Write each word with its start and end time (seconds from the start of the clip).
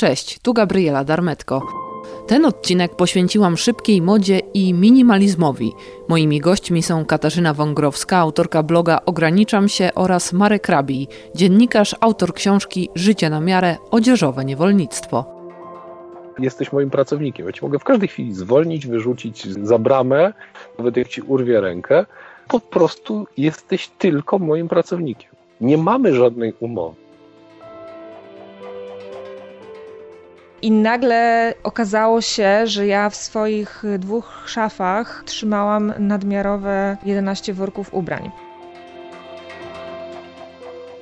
Cześć, 0.00 0.38
tu 0.38 0.54
Gabriela 0.54 1.04
Darmetko. 1.04 1.62
Ten 2.26 2.44
odcinek 2.44 2.96
poświęciłam 2.96 3.56
szybkiej 3.56 4.02
modzie 4.02 4.38
i 4.54 4.74
minimalizmowi. 4.74 5.72
Moimi 6.08 6.40
gośćmi 6.40 6.82
są 6.82 7.04
Katarzyna 7.04 7.54
Wągrowska, 7.54 8.16
autorka 8.18 8.62
bloga 8.62 9.00
Ograniczam 9.06 9.68
się 9.68 9.90
oraz 9.94 10.32
Marek 10.32 10.68
Rabij, 10.68 11.08
dziennikarz, 11.34 11.96
autor 12.00 12.34
książki 12.34 12.88
Życie 12.94 13.30
na 13.30 13.40
miarę 13.40 13.76
odzieżowe 13.90 14.44
niewolnictwo. 14.44 15.24
Jesteś 16.38 16.72
moim 16.72 16.90
pracownikiem. 16.90 17.46
Ja 17.46 17.52
ci 17.52 17.62
mogę 17.62 17.78
w 17.78 17.84
każdej 17.84 18.08
chwili 18.08 18.34
zwolnić, 18.34 18.86
wyrzucić 18.86 19.46
za 19.46 19.78
bramę, 19.78 20.32
nawet 20.78 20.96
jak 20.96 21.08
ci 21.08 21.22
urwie 21.22 21.60
rękę. 21.60 22.06
Po 22.48 22.60
prostu 22.60 23.26
jesteś 23.36 23.88
tylko 23.88 24.38
moim 24.38 24.68
pracownikiem. 24.68 25.30
Nie 25.60 25.78
mamy 25.78 26.14
żadnej 26.14 26.54
umowy. 26.60 27.09
I 30.62 30.70
nagle 30.70 31.54
okazało 31.62 32.20
się, 32.20 32.66
że 32.66 32.86
ja 32.86 33.10
w 33.10 33.16
swoich 33.16 33.82
dwóch 33.98 34.44
szafach 34.46 35.22
trzymałam 35.26 35.92
nadmiarowe 35.98 36.96
11 37.04 37.54
worków 37.54 37.94
ubrań. 37.94 38.30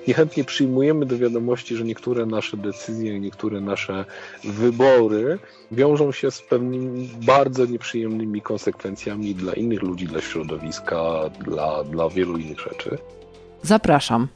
Niechętnie 0.09 0.45
przyjmujemy 0.45 1.07
do 1.07 1.19
wiadomości, 1.19 1.77
że 1.77 1.85
niektóre 1.85 2.27
nasze 2.27 2.57
decyzje, 2.57 3.21
niektóre 3.21 3.61
nasze 3.61 4.05
wybory 4.45 5.39
wiążą 5.73 6.13
się 6.13 6.31
z 6.31 6.43
pewnymi 6.43 7.11
bardzo 7.27 7.67
nieprzyjemnymi 7.67 8.43
konsekwencjami 8.43 9.35
dla 9.35 9.53
innych 9.53 9.83
ludzi, 9.83 10.07
dla 10.07 10.21
środowiska, 10.21 11.03
dla, 11.45 11.85
dla 11.85 12.09
wielu 12.09 12.39
innych 12.39 12.61
rzeczy. 12.61 12.99
Zapraszam. 13.63 14.29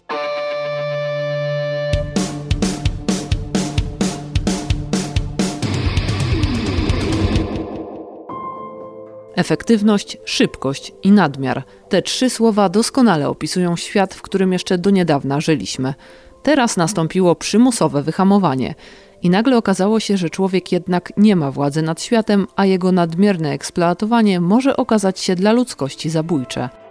Efektywność, 9.34 10.16
szybkość 10.24 10.92
i 11.02 11.12
nadmiar. 11.12 11.64
Te 11.88 12.02
trzy 12.02 12.30
słowa 12.30 12.68
doskonale 12.68 13.28
opisują 13.28 13.76
świat, 13.76 14.14
w 14.14 14.22
którym 14.22 14.52
jeszcze 14.52 14.78
do 14.78 14.90
niedawna 14.90 15.40
żyliśmy. 15.40 15.94
Teraz 16.42 16.76
nastąpiło 16.76 17.34
przymusowe 17.34 18.02
wyhamowanie. 18.02 18.74
I 19.22 19.30
nagle 19.30 19.56
okazało 19.56 20.00
się, 20.00 20.16
że 20.16 20.30
człowiek 20.30 20.72
jednak 20.72 21.12
nie 21.16 21.36
ma 21.36 21.50
władzy 21.50 21.82
nad 21.82 22.02
światem, 22.02 22.46
a 22.56 22.66
jego 22.66 22.92
nadmierne 22.92 23.50
eksploatowanie 23.50 24.40
może 24.40 24.76
okazać 24.76 25.20
się 25.20 25.34
dla 25.34 25.52
ludzkości 25.52 26.10
zabójcze. 26.10 26.81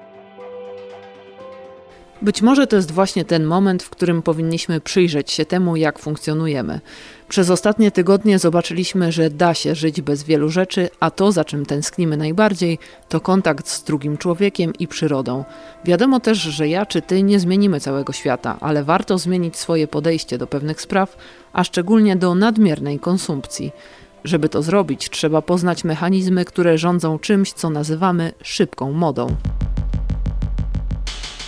Być 2.21 2.41
może 2.41 2.67
to 2.67 2.75
jest 2.75 2.91
właśnie 2.91 3.25
ten 3.25 3.43
moment, 3.43 3.83
w 3.83 3.89
którym 3.89 4.21
powinniśmy 4.21 4.81
przyjrzeć 4.81 5.31
się 5.31 5.45
temu, 5.45 5.75
jak 5.75 5.99
funkcjonujemy. 5.99 6.81
Przez 7.29 7.49
ostatnie 7.49 7.91
tygodnie 7.91 8.39
zobaczyliśmy, 8.39 9.11
że 9.11 9.29
da 9.29 9.53
się 9.53 9.75
żyć 9.75 10.01
bez 10.01 10.23
wielu 10.23 10.49
rzeczy, 10.49 10.89
a 10.99 11.11
to, 11.11 11.31
za 11.31 11.45
czym 11.45 11.65
tęsknimy 11.65 12.17
najbardziej, 12.17 12.79
to 13.09 13.19
kontakt 13.19 13.67
z 13.67 13.83
drugim 13.83 14.17
człowiekiem 14.17 14.73
i 14.79 14.87
przyrodą. 14.87 15.43
Wiadomo 15.85 16.19
też, 16.19 16.37
że 16.37 16.67
ja 16.67 16.85
czy 16.85 17.01
ty 17.01 17.23
nie 17.23 17.39
zmienimy 17.39 17.79
całego 17.79 18.13
świata, 18.13 18.57
ale 18.59 18.83
warto 18.83 19.17
zmienić 19.17 19.57
swoje 19.57 19.87
podejście 19.87 20.37
do 20.37 20.47
pewnych 20.47 20.81
spraw, 20.81 21.17
a 21.53 21.63
szczególnie 21.63 22.15
do 22.15 22.35
nadmiernej 22.35 22.99
konsumpcji. 22.99 23.71
Żeby 24.23 24.49
to 24.49 24.61
zrobić, 24.61 25.09
trzeba 25.09 25.41
poznać 25.41 25.83
mechanizmy, 25.83 26.45
które 26.45 26.77
rządzą 26.77 27.19
czymś, 27.19 27.53
co 27.53 27.69
nazywamy 27.69 28.33
szybką 28.43 28.91
modą 28.91 29.35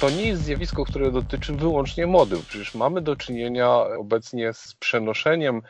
to 0.03 0.09
nie 0.09 0.27
jest 0.27 0.43
zjawisko, 0.43 0.85
które 0.85 1.11
dotyczy 1.11 1.53
wyłącznie 1.53 2.07
mody. 2.07 2.37
Przecież 2.47 2.75
mamy 2.75 3.01
do 3.01 3.15
czynienia 3.15 3.69
obecnie 3.99 4.53
z 4.53 4.75
przenoszeniem 4.79 5.61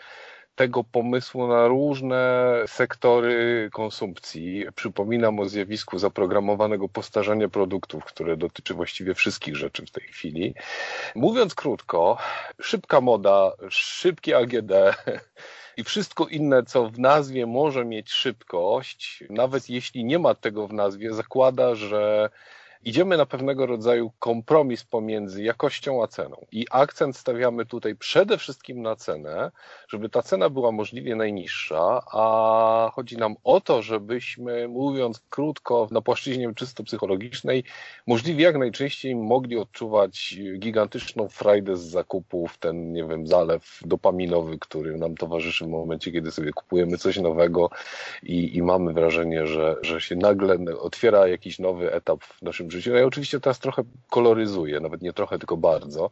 tego 0.56 0.84
pomysłu 0.84 1.48
na 1.48 1.68
różne 1.68 2.54
sektory 2.68 3.70
konsumpcji. 3.74 4.66
Przypominam 4.76 5.40
o 5.40 5.46
zjawisku 5.46 6.00
zaprogramowanego 6.00 6.90
postarzania 6.90 7.50
produktów, 7.50 8.06
które 8.06 8.38
dotyczy 8.38 8.74
właściwie 8.74 9.14
wszystkich 9.14 9.56
rzeczy 9.56 9.86
w 9.86 9.92
tej 9.92 10.04
chwili. 10.04 10.56
Mówiąc 11.16 11.56
krótko, 11.56 12.18
szybka 12.62 13.02
moda, 13.02 13.52
szybkie 13.70 14.38
AGD 14.38 14.72
i 15.78 15.84
wszystko 15.84 16.28
inne, 16.28 16.64
co 16.64 16.90
w 16.90 17.00
nazwie 17.00 17.46
może 17.46 17.86
mieć 17.86 18.12
szybkość, 18.12 19.24
nawet 19.30 19.70
jeśli 19.70 20.06
nie 20.06 20.20
ma 20.20 20.36
tego 20.36 20.68
w 20.68 20.74
nazwie, 20.74 21.14
zakłada, 21.14 21.76
że 21.76 22.30
idziemy 22.86 23.18
na 23.18 23.26
pewnego 23.26 23.66
rodzaju 23.66 24.12
kompromis 24.20 24.84
pomiędzy 24.84 25.44
jakością 25.44 26.04
a 26.04 26.08
ceną. 26.08 26.46
I 26.52 26.66
akcent 26.72 27.18
stawiamy 27.18 27.66
tutaj 27.66 27.96
przede 27.96 28.38
wszystkim 28.38 28.82
na 28.82 28.96
cenę, 28.96 29.52
żeby 29.88 30.10
ta 30.10 30.22
cena 30.22 30.50
była 30.50 30.72
możliwie 30.72 31.16
najniższa, 31.16 32.02
a 32.12 32.92
chodzi 32.94 33.18
nam 33.18 33.36
o 33.44 33.62
to, 33.62 33.82
żebyśmy, 33.82 34.68
mówiąc 34.68 35.22
krótko, 35.30 35.88
na 35.92 36.02
płaszczyźnie 36.02 36.54
czysto 36.56 36.84
psychologicznej, 36.84 37.64
możliwie 38.08 38.44
jak 38.44 38.58
najczęściej 38.58 39.16
mogli 39.16 39.58
odczuwać 39.58 40.38
gigantyczną 40.60 41.28
frajdę 41.28 41.78
z 41.78 41.82
zakupów, 41.82 42.58
ten, 42.58 42.94
nie 42.94 43.06
wiem, 43.06 43.28
zalew 43.28 43.80
dopaminowy, 43.86 44.58
który 44.60 44.98
nam 44.98 45.16
towarzyszy 45.16 45.66
w 45.66 45.70
momencie, 45.70 46.12
kiedy 46.12 46.32
sobie 46.32 46.52
kupujemy 46.52 46.98
coś 46.98 47.18
nowego 47.18 47.70
i, 48.24 48.58
i 48.58 48.62
mamy 48.62 48.94
wrażenie, 48.94 49.48
że, 49.48 49.76
że 49.82 50.02
się 50.02 50.16
nagle 50.16 50.58
otwiera 50.80 51.28
jakiś 51.28 51.60
nowy 51.60 51.94
etap 51.94 52.24
w 52.24 52.42
naszym 52.42 52.72
życiu. 52.74 52.96
Ja 52.96 53.06
oczywiście 53.06 53.40
teraz 53.40 53.60
trochę 53.60 53.84
koloryzuję, 54.10 54.80
nawet 54.80 55.02
nie 55.02 55.14
trochę, 55.14 55.40
tylko 55.40 55.58
bardzo, 55.58 56.10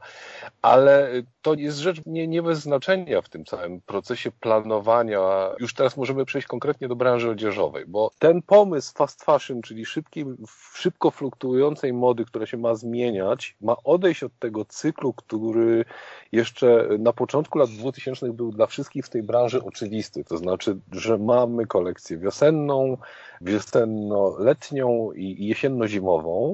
ale 0.62 1.10
to 1.42 1.54
jest 1.54 1.78
rzecz 1.78 2.02
nie, 2.06 2.28
nie 2.28 2.42
bez 2.42 2.60
znaczenia 2.60 3.22
w 3.22 3.30
tym 3.30 3.46
całym 3.46 3.82
procesie 3.82 4.32
planowania. 4.32 5.50
Już 5.60 5.74
teraz 5.74 5.98
możemy 5.98 6.26
przejść 6.26 6.48
konkretnie 6.48 6.88
do 6.88 6.96
branży 6.96 7.30
odzieżowej, 7.30 7.86
bo 7.88 8.12
ten 8.20 8.42
pomysł 8.42 8.94
fast 8.94 9.24
fashion, 9.24 9.62
czyli 9.62 9.86
szybki, 9.86 10.26
szybko 10.74 11.12
fluktuującej 11.12 11.94
mody, 11.94 12.26
która 12.26 12.46
się 12.46 12.58
ma 12.58 12.76
zmieniać, 12.76 13.56
ma 13.62 13.76
odejść 13.84 14.24
od 14.24 14.40
tego 14.40 14.66
cyklu, 14.66 15.14
który 15.14 15.86
jeszcze 16.32 16.88
na 17.00 17.14
początku 17.14 17.58
lat 17.58 17.70
2000 17.70 18.34
był 18.34 18.52
dla 18.52 18.66
wszystkich 18.66 19.06
w 19.06 19.10
tej 19.10 19.24
branży 19.24 19.64
oczywisty. 19.64 20.24
To 20.24 20.38
znaczy, 20.38 20.78
że 20.92 21.18
mamy 21.18 21.66
kolekcję 21.68 22.18
wiosenną, 22.18 22.98
wiosenno-letnią 23.42 25.12
i 25.16 25.48
jesienno-zimową, 25.48 26.51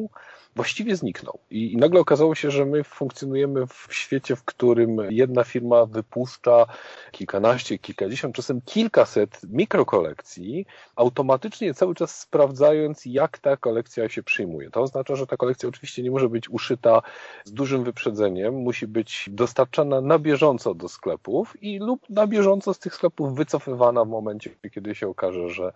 właściwie 0.55 0.95
zniknął. 0.95 1.39
I, 1.51 1.73
I, 1.73 1.77
nagle 1.77 1.99
okazało 1.99 2.35
się, 2.35 2.51
że 2.51 2.65
my 2.65 2.83
funkcjonujemy 2.83 3.67
w 3.67 3.87
świecie, 3.91 4.35
w 4.35 4.43
którym 4.43 4.97
jedna 5.09 5.43
firma 5.43 5.85
wypuszcza 5.85 6.65
kilkanaście, 7.11 7.77
kilkadziesiąt, 7.77 8.35
czasem 8.35 8.61
kilkaset 8.61 9.41
mikrokolekcji, 9.49 10.65
automatycznie 10.95 11.73
cały 11.73 11.95
czas 11.95 12.19
sprawdzając, 12.19 13.05
jak 13.05 13.39
ta 13.39 13.57
kolekcja 13.57 14.09
się 14.09 14.23
przyjmuje. 14.23 14.69
To 14.69 14.81
oznacza, 14.81 15.15
że 15.15 15.27
ta 15.27 15.37
kolekcja 15.37 15.69
oczywiście 15.69 16.03
nie 16.03 16.11
może 16.11 16.29
być 16.29 16.49
uszyta 16.49 17.01
z 17.43 17.53
dużym 17.53 17.83
wyprzedzeniem, 17.83 18.53
musi 18.53 18.87
być 18.87 19.29
dostarczana 19.31 20.01
na 20.01 20.19
bieżąco 20.19 20.73
do 20.73 20.89
sklepów 20.89 21.63
i 21.63 21.79
lub 21.79 22.09
na 22.09 22.27
bieżąco 22.27 22.73
z 22.73 22.79
tych 22.79 22.95
sklepów 22.95 23.35
wycofywana 23.35 24.05
w 24.05 24.07
momencie, 24.07 24.49
kiedy 24.73 24.95
się 24.95 25.07
okaże, 25.07 25.49
że 25.49 25.73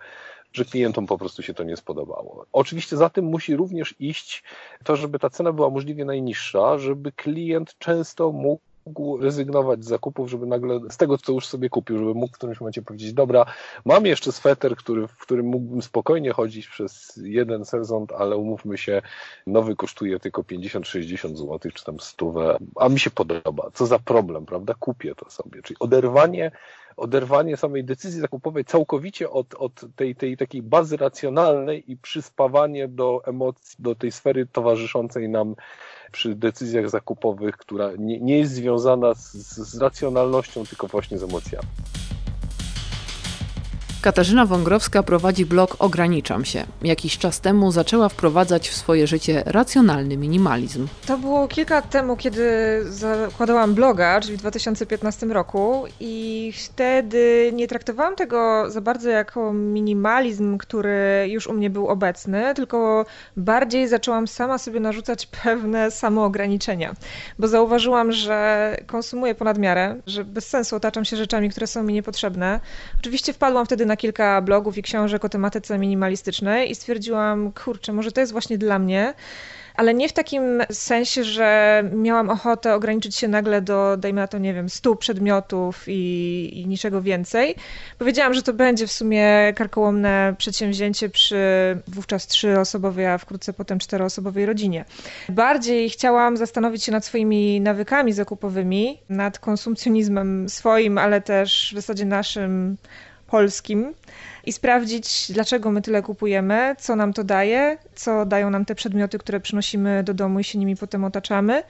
że 0.54 0.66
klientom 0.66 1.08
po 1.08 1.18
prostu 1.18 1.44
się 1.44 1.54
to 1.54 1.64
nie 1.64 1.78
spodobało. 1.78 2.46
Oczywiście 2.52 2.98
za 2.98 3.10
tym 3.10 3.26
musi 3.26 3.56
również 3.56 3.96
iść 4.00 4.44
to, 4.84 4.96
żeby 4.96 5.20
ta 5.20 5.30
cena 5.30 5.54
była 5.54 5.70
możliwie 5.70 6.06
najniższa, 6.06 6.78
żeby 6.78 7.12
klient 7.12 7.76
często 7.78 8.32
mógł 8.32 8.62
mógł 8.86 9.18
rezygnować 9.18 9.84
z 9.84 9.88
zakupów, 9.88 10.30
żeby 10.30 10.46
nagle 10.46 10.80
z 10.90 10.98
tego, 10.98 11.18
co 11.18 11.32
już 11.34 11.48
sobie 11.48 11.70
kupił, 11.70 11.98
żeby 11.98 12.14
mógł 12.14 12.34
w 12.34 12.38
którymś 12.38 12.60
momencie 12.60 12.82
powiedzieć, 12.82 13.14
dobra, 13.14 13.46
mam 13.86 14.06
jeszcze 14.06 14.32
sweter, 14.32 14.76
który, 14.76 15.08
w 15.08 15.18
którym 15.18 15.46
mógłbym 15.46 15.82
spokojnie 15.82 16.32
chodzić 16.32 16.68
przez 16.68 17.20
jeden 17.24 17.66
sezon, 17.66 18.06
ale 18.18 18.38
umówmy 18.38 18.78
się, 18.78 19.02
nowy 19.48 19.76
kosztuje 19.76 20.20
tylko 20.20 20.42
50-60 20.42 21.36
zł, 21.36 21.60
czy 21.74 21.86
tam 21.86 22.00
stówę, 22.00 22.58
a 22.76 22.90
mi 22.90 23.00
się 23.00 23.10
podoba. 23.10 23.72
Co 23.74 23.86
za 23.86 24.00
problem, 24.00 24.46
prawda? 24.46 24.74
Kupię 24.80 25.16
to 25.16 25.30
sobie. 25.30 25.62
Czyli 25.62 25.78
oderwanie 25.80 26.52
oderwanie 26.98 27.58
samej 27.58 27.84
decyzji 27.84 28.22
zakupowej 28.22 28.66
całkowicie 28.66 29.30
od, 29.30 29.56
od 29.56 29.86
tej, 29.96 30.16
tej 30.16 30.38
takiej 30.38 30.62
bazy 30.62 30.98
racjonalnej 30.98 31.92
i 31.92 31.98
przyspawanie 31.98 32.88
do 32.88 33.22
emocji, 33.26 33.76
do 33.80 33.96
tej 33.96 34.12
sfery 34.12 34.46
towarzyszącej 34.46 35.30
nam 35.30 35.56
przy 36.12 36.36
decyzjach 36.36 36.90
zakupowych, 36.90 37.58
która 37.58 37.92
nie, 37.98 38.20
nie 38.20 38.38
jest 38.38 38.54
związana 38.54 39.14
z, 39.14 39.32
z 39.58 39.82
racjonalnością, 39.82 40.66
tylko 40.66 40.88
właśnie 40.88 41.18
z 41.18 41.24
emocjami. 41.24 41.68
Katarzyna 44.02 44.46
Wągrowska 44.46 45.04
prowadzi 45.04 45.46
blog 45.46 45.76
Ograniczam 45.80 46.46
się. 46.46 46.64
Jakiś 46.82 47.18
czas 47.18 47.40
temu 47.40 47.72
zaczęła 47.72 48.10
wprowadzać 48.10 48.70
w 48.70 48.76
swoje 48.76 49.08
życie 49.08 49.44
racjonalny 49.46 50.18
minimalizm. 50.18 50.88
To 51.08 51.18
było 51.18 51.48
kilka 51.48 51.76
lat 51.76 51.90
temu, 51.90 52.18
kiedy 52.18 52.44
zakładałam 52.84 53.74
bloga, 53.74 54.22
czyli 54.22 54.38
w 54.38 54.40
2015 54.40 55.26
roku 55.26 55.84
i 56.00 56.54
wtedy 56.66 57.52
nie 57.54 57.68
traktowałam 57.68 58.16
tego 58.16 58.66
za 58.72 58.82
bardzo 58.82 59.10
jako 59.10 59.54
minimalizm, 59.54 60.58
który 60.58 61.28
już 61.30 61.48
u 61.48 61.54
mnie 61.54 61.70
był 61.70 61.88
obecny, 61.88 62.54
tylko 62.56 63.06
bardziej 63.38 63.88
zaczęłam 63.88 64.28
sama 64.28 64.58
sobie 64.58 64.80
narzucać 64.80 65.26
pewne 65.44 65.92
samoograniczenia, 65.92 66.94
bo 67.40 67.48
zauważyłam, 67.48 68.12
że 68.12 68.78
konsumuję 68.88 69.36
ponad 69.36 69.58
miarę, 69.58 69.96
że 70.08 70.26
bez 70.26 70.48
sensu 70.48 70.76
otaczam 70.76 71.06
się 71.06 71.18
rzeczami, 71.18 71.50
które 71.50 71.68
są 71.68 71.84
mi 71.84 71.94
niepotrzebne. 71.94 72.60
Oczywiście 73.00 73.34
wpadłam 73.34 73.66
wtedy 73.66 73.86
na 73.86 73.91
kilka 73.96 74.42
blogów 74.42 74.78
i 74.78 74.82
książek 74.82 75.26
o 75.26 75.30
tematyce 75.30 75.78
minimalistycznej 75.78 76.72
i 76.72 76.76
stwierdziłam, 76.76 77.52
kurczę, 77.52 77.94
może 77.94 78.12
to 78.12 78.20
jest 78.20 78.32
właśnie 78.32 78.58
dla 78.58 78.80
mnie 78.80 79.14
ale 79.76 79.94
nie 79.94 80.10
w 80.10 80.14
takim 80.14 80.62
sensie, 80.72 81.24
że 81.24 81.84
miałam 81.94 82.30
ochotę 82.30 82.76
ograniczyć 82.76 83.16
się 83.16 83.28
nagle 83.28 83.62
do, 83.62 83.98
dajmy 83.98 84.22
na 84.22 84.28
to, 84.28 84.38
nie 84.38 84.54
wiem, 84.54 84.70
stu 84.70 84.96
przedmiotów 84.96 85.84
i, 85.88 86.50
i 86.54 86.68
niczego 86.68 87.02
więcej. 87.02 87.56
Powiedziałam, 87.98 88.34
że 88.34 88.42
to 88.42 88.54
będzie 88.54 88.88
w 88.88 88.92
sumie 88.92 89.54
karkołomne 89.56 90.36
przedsięwzięcie 90.38 91.10
przy 91.10 91.38
wówczas 91.88 92.28
trzyosobowej, 92.28 93.08
a 93.08 93.18
wkrótce 93.18 93.54
potem 93.54 93.80
czteroosobowej 93.80 94.46
rodzinie. 94.46 94.86
Bardziej 95.30 95.90
chciałam 95.90 96.38
zastanowić 96.38 96.84
się 96.84 96.92
nad 96.92 97.06
swoimi 97.06 97.62
nawykami 97.62 98.14
zakupowymi, 98.14 98.98
nad 99.10 99.40
konsumpcjonizmem 99.40 100.50
swoim, 100.50 100.98
ale 100.98 101.22
też 101.22 101.72
w 101.72 101.76
zasadzie 101.76 102.06
naszym 102.06 102.78
polskim 103.32 103.94
i 104.46 104.54
sprawdzić, 104.54 105.32
dlaczego 105.32 105.72
my 105.72 105.82
tyle 105.82 106.02
kupujemy, 106.02 106.76
co 106.80 106.96
nam 106.96 107.14
to 107.14 107.24
daje, 107.24 107.78
co 107.96 108.26
dają 108.26 108.50
nam 108.50 108.66
te 108.66 108.76
przedmioty, 108.76 109.18
które 109.18 109.40
przynosimy 109.40 110.04
do 110.04 110.14
domu 110.14 110.40
i 110.40 110.44
się 110.44 110.60
nimi 110.60 110.76
potem 110.76 111.04
otaczamy. 111.04 111.64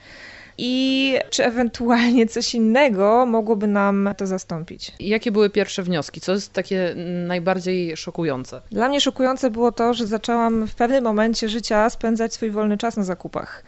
I 0.58 1.14
czy 1.30 1.44
ewentualnie 1.44 2.26
coś 2.26 2.54
innego 2.54 3.26
mogłoby 3.26 3.66
nam 3.66 4.08
to 4.16 4.26
zastąpić? 4.26 4.92
Jakie 5.00 5.32
były 5.32 5.50
pierwsze 5.50 5.82
wnioski? 5.82 6.20
Co 6.20 6.32
jest 6.32 6.52
takie 6.52 6.94
najbardziej 7.26 7.96
szokujące? 7.96 8.60
Dla 8.70 8.88
mnie 8.88 9.00
szokujące 9.00 9.50
było 9.50 9.72
to, 9.72 9.94
że 9.94 10.06
zaczęłam 10.06 10.66
w 10.66 10.74
pewnym 10.74 11.04
momencie 11.04 11.48
życia 11.48 11.90
spędzać 11.90 12.34
swój 12.34 12.50
wolny 12.50 12.78
czas 12.78 12.96
na 12.96 13.04
zakupach 13.04 13.64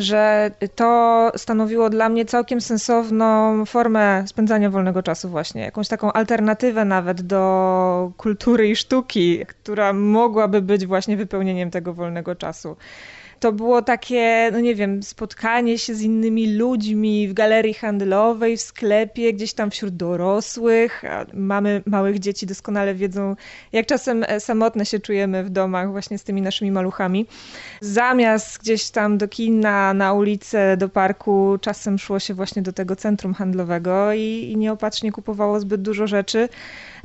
że 0.00 0.50
to 0.74 1.32
stanowiło 1.36 1.90
dla 1.90 2.08
mnie 2.08 2.24
całkiem 2.24 2.60
sensowną 2.60 3.64
formę 3.64 4.24
spędzania 4.26 4.70
wolnego 4.70 5.02
czasu 5.02 5.28
właśnie, 5.28 5.62
jakąś 5.62 5.88
taką 5.88 6.12
alternatywę 6.12 6.84
nawet 6.84 7.22
do 7.22 8.12
kultury 8.16 8.68
i 8.68 8.76
sztuki, 8.76 9.46
która 9.46 9.92
mogłaby 9.92 10.62
być 10.62 10.86
właśnie 10.86 11.16
wypełnieniem 11.16 11.70
tego 11.70 11.94
wolnego 11.94 12.34
czasu 12.34 12.76
to 13.40 13.52
było 13.52 13.82
takie, 13.82 14.50
no 14.52 14.60
nie 14.60 14.74
wiem, 14.74 15.02
spotkanie 15.02 15.78
się 15.78 15.94
z 15.94 16.02
innymi 16.02 16.54
ludźmi 16.56 17.28
w 17.28 17.32
galerii 17.32 17.74
handlowej, 17.74 18.56
w 18.56 18.60
sklepie, 18.60 19.32
gdzieś 19.32 19.52
tam 19.52 19.70
wśród 19.70 19.96
dorosłych. 19.96 21.02
Mamy 21.34 21.82
małych 21.86 22.18
dzieci, 22.18 22.46
doskonale 22.46 22.94
wiedzą, 22.94 23.36
jak 23.72 23.86
czasem 23.86 24.24
e, 24.28 24.40
samotne 24.40 24.86
się 24.86 24.98
czujemy 24.98 25.44
w 25.44 25.50
domach 25.50 25.90
właśnie 25.90 26.18
z 26.18 26.24
tymi 26.24 26.42
naszymi 26.42 26.70
maluchami. 26.70 27.26
Zamiast 27.80 28.60
gdzieś 28.60 28.90
tam 28.90 29.18
do 29.18 29.28
kina, 29.28 29.94
na 29.94 30.12
ulicę, 30.12 30.76
do 30.76 30.88
parku, 30.88 31.58
czasem 31.60 31.98
szło 31.98 32.18
się 32.18 32.34
właśnie 32.34 32.62
do 32.62 32.72
tego 32.72 32.96
centrum 32.96 33.34
handlowego 33.34 34.12
i, 34.12 34.50
i 34.52 34.56
nieopatrznie 34.56 35.12
kupowało 35.12 35.60
zbyt 35.60 35.82
dużo 35.82 36.06
rzeczy 36.06 36.48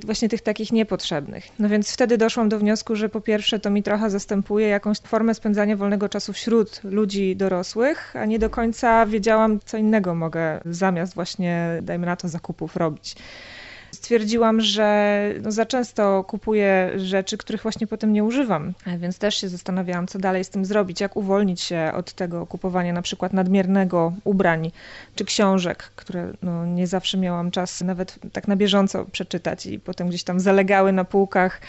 właśnie 0.04 0.30
tych 0.30 0.42
takich 0.42 0.72
niepotrzebnych. 0.72 1.48
No 1.60 1.70
więc 1.70 1.94
wtedy 1.94 2.18
doszłam 2.18 2.50
do 2.50 2.60
wniosku, 2.60 2.96
że 2.96 3.10
po 3.10 3.22
pierwsze 3.22 3.60
to 3.60 3.70
mi 3.70 3.84
trochę 3.84 4.10
zastępuje 4.10 4.68
jakąś 4.68 5.00
formę 5.00 5.34
spędzania 5.34 5.78
wolnego 5.78 6.10
czasu 6.10 6.34
wśród 6.34 6.82
ludzi 6.84 7.36
dorosłych, 7.36 8.16
a 8.16 8.26
nie 8.26 8.40
do 8.40 8.50
końca 8.50 9.06
wiedziałam, 9.06 9.60
co 9.66 9.78
innego 9.78 10.16
mogę 10.16 10.62
zamiast 10.66 11.16
właśnie, 11.16 11.80
dajmy 11.82 12.06
na 12.06 12.16
to, 12.16 12.28
zakupów 12.28 12.76
robić 12.76 13.16
stwierdziłam, 13.96 14.62
że 14.62 15.20
no 15.42 15.52
za 15.52 15.66
często 15.66 16.24
kupuję 16.24 16.92
rzeczy, 16.96 17.38
których 17.38 17.62
właśnie 17.62 17.88
potem 17.88 18.14
nie 18.14 18.24
używam, 18.24 18.74
więc 18.98 19.18
też 19.18 19.36
się 19.36 19.50
zastanawiałam, 19.50 20.08
co 20.08 20.20
dalej 20.20 20.44
z 20.44 20.50
tym 20.50 20.66
zrobić, 20.66 21.02
jak 21.02 21.16
uwolnić 21.16 21.62
się 21.62 21.92
od 21.96 22.14
tego 22.14 22.46
kupowania 22.46 22.94
na 22.94 23.02
przykład 23.02 23.34
nadmiernego 23.34 24.14
ubrań 24.24 24.72
czy 25.16 25.26
książek, 25.26 25.92
które 25.96 26.34
no, 26.42 26.66
nie 26.66 26.88
zawsze 26.88 27.18
miałam 27.18 27.52
czas 27.52 27.82
nawet 27.82 28.20
tak 28.34 28.48
na 28.48 28.56
bieżąco 28.56 29.06
przeczytać 29.06 29.66
i 29.66 29.80
potem 29.80 30.10
gdzieś 30.10 30.24
tam 30.24 30.40
zalegały 30.40 30.92
na 30.92 31.04
półkach 31.06 31.62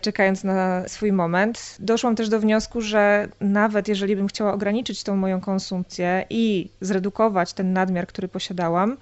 czekając 0.00 0.44
na 0.44 0.88
swój 0.88 1.12
moment. 1.12 1.76
Doszłam 1.78 2.16
też 2.16 2.28
do 2.28 2.40
wniosku, 2.40 2.80
że 2.80 3.28
nawet 3.40 3.88
jeżeli 3.88 4.16
bym 4.16 4.28
chciała 4.28 4.52
ograniczyć 4.52 5.02
tą 5.02 5.16
moją 5.16 5.40
konsumpcję 5.40 6.24
i 6.30 6.70
zredukować 6.80 7.52
ten 7.52 7.72
nadmiar, 7.72 8.06
który 8.06 8.28
posiadałam, 8.28 8.96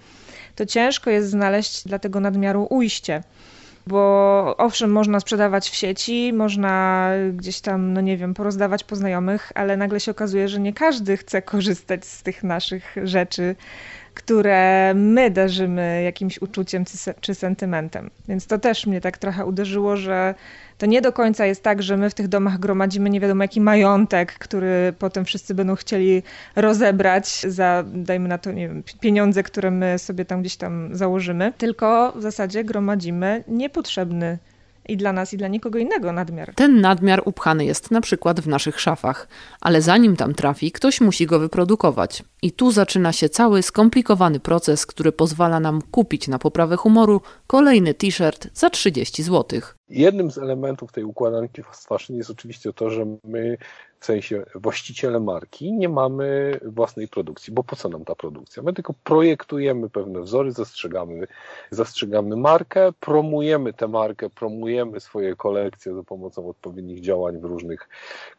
to 0.54 0.66
ciężko 0.66 1.10
jest 1.10 1.30
znaleźć 1.30 1.84
dla 1.84 1.98
tego 1.98 2.20
nadmiaru 2.20 2.66
ujście. 2.70 3.22
Bo 3.86 4.54
owszem, 4.58 4.92
można 4.92 5.20
sprzedawać 5.20 5.70
w 5.70 5.74
sieci, 5.74 6.32
można 6.32 7.10
gdzieś 7.32 7.60
tam, 7.60 7.92
no 7.92 8.00
nie 8.00 8.16
wiem, 8.16 8.34
porozdawać 8.34 8.84
po 8.84 8.96
znajomych, 8.96 9.52
ale 9.54 9.76
nagle 9.76 10.00
się 10.00 10.10
okazuje, 10.10 10.48
że 10.48 10.60
nie 10.60 10.72
każdy 10.72 11.16
chce 11.16 11.42
korzystać 11.42 12.04
z 12.04 12.22
tych 12.22 12.42
naszych 12.42 12.96
rzeczy, 13.04 13.56
które 14.14 14.92
my 14.94 15.30
darzymy 15.30 16.02
jakimś 16.04 16.42
uczuciem 16.42 16.84
czy 17.20 17.34
sentymentem. 17.34 18.10
Więc 18.28 18.46
to 18.46 18.58
też 18.58 18.86
mnie 18.86 19.00
tak 19.00 19.18
trochę 19.18 19.46
uderzyło, 19.46 19.96
że 19.96 20.34
to 20.78 20.86
nie 20.86 21.02
do 21.02 21.12
końca 21.12 21.46
jest 21.46 21.62
tak, 21.62 21.82
że 21.82 21.96
my 21.96 22.10
w 22.10 22.14
tych 22.14 22.28
domach 22.28 22.58
gromadzimy 22.58 23.10
nie 23.10 23.20
wiadomo 23.20 23.44
jaki 23.44 23.60
majątek, 23.60 24.32
który 24.32 24.92
potem 24.98 25.24
wszyscy 25.24 25.54
będą 25.54 25.74
chcieli 25.74 26.22
rozebrać 26.56 27.40
za, 27.40 27.84
dajmy 27.86 28.28
na 28.28 28.38
to, 28.38 28.52
nie 28.52 28.68
wiem, 28.68 28.82
pieniądze, 29.00 29.42
które 29.42 29.70
my 29.70 29.98
sobie 29.98 30.24
tam 30.24 30.40
gdzieś 30.40 30.56
tam 30.56 30.88
założymy, 30.92 31.52
tylko 31.58 32.12
w 32.16 32.22
zasadzie 32.22 32.64
gromadzimy 32.64 33.44
niepotrzebny 33.48 34.38
i 34.88 34.96
dla 34.96 35.12
nas, 35.12 35.32
i 35.32 35.36
dla 35.36 35.48
nikogo 35.48 35.78
innego 35.78 36.12
nadmiar. 36.12 36.54
Ten 36.54 36.80
nadmiar 36.80 37.22
upchany 37.24 37.64
jest 37.64 37.90
na 37.90 38.00
przykład 38.00 38.40
w 38.40 38.48
naszych 38.48 38.80
szafach, 38.80 39.28
ale 39.60 39.82
zanim 39.82 40.16
tam 40.16 40.34
trafi, 40.34 40.72
ktoś 40.72 41.00
musi 41.00 41.26
go 41.26 41.38
wyprodukować. 41.38 42.22
I 42.42 42.52
tu 42.52 42.70
zaczyna 42.70 43.12
się 43.12 43.28
cały 43.28 43.62
skomplikowany 43.62 44.40
proces, 44.40 44.86
który 44.86 45.12
pozwala 45.12 45.60
nam 45.60 45.82
kupić 45.90 46.28
na 46.28 46.38
poprawę 46.38 46.76
humoru 46.76 47.20
kolejny 47.46 47.94
t-shirt 47.94 48.48
za 48.54 48.70
30 48.70 49.22
zł. 49.22 49.60
Jednym 49.88 50.30
z 50.30 50.38
elementów 50.38 50.92
tej 50.92 51.04
układanki 51.04 51.62
fast 51.62 51.88
fashion 51.88 52.16
jest 52.16 52.30
oczywiście 52.30 52.72
to, 52.72 52.90
że 52.90 53.06
my 53.24 53.56
w 54.00 54.04
sensie 54.04 54.44
właściciele 54.54 55.20
marki 55.20 55.72
nie 55.72 55.88
mamy 55.88 56.60
własnej 56.62 57.08
produkcji, 57.08 57.52
bo 57.52 57.64
po 57.64 57.76
co 57.76 57.88
nam 57.88 58.04
ta 58.04 58.14
produkcja? 58.14 58.62
My 58.62 58.72
tylko 58.72 58.94
projektujemy 59.04 59.90
pewne 59.90 60.20
wzory, 60.20 60.52
zastrzegamy, 60.52 61.26
zastrzegamy 61.70 62.36
markę, 62.36 62.92
promujemy 63.00 63.72
tę 63.72 63.88
markę, 63.88 64.30
promujemy 64.30 65.00
swoje 65.00 65.36
kolekcje 65.36 65.94
za 65.94 66.02
pomocą 66.02 66.48
odpowiednich 66.48 67.00
działań 67.00 67.40
w 67.40 67.44
różnych 67.44 67.88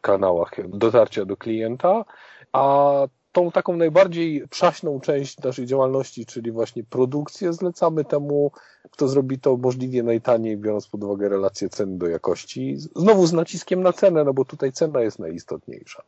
kanałach 0.00 0.68
dotarcia 0.68 1.24
do 1.24 1.36
klienta, 1.36 2.04
a 2.52 2.92
tą 3.32 3.50
taką 3.50 3.76
najbardziej 3.76 4.48
przaśną 4.48 5.00
część 5.00 5.38
naszej 5.38 5.66
działalności, 5.66 6.26
czyli 6.26 6.52
właśnie 6.52 6.84
produkcję, 6.84 7.52
zlecamy 7.52 8.04
temu 8.04 8.52
kto 8.92 9.08
zrobi 9.08 9.38
to 9.38 9.56
możliwie 9.56 10.02
najtaniej, 10.02 10.56
biorąc 10.56 10.86
pod 10.86 11.04
uwagę 11.04 11.28
relację 11.28 11.68
ceny 11.68 11.98
do 11.98 12.06
jakości. 12.06 12.76
Znowu 12.96 13.26
z 13.26 13.32
naciskiem 13.32 13.82
na 13.82 13.92
cenę, 13.92 14.24
no 14.24 14.34
bo 14.34 14.44
tutaj 14.44 14.72
cena 14.72 15.00
jest 15.00 15.18
najistotniejsza. 15.18 16.02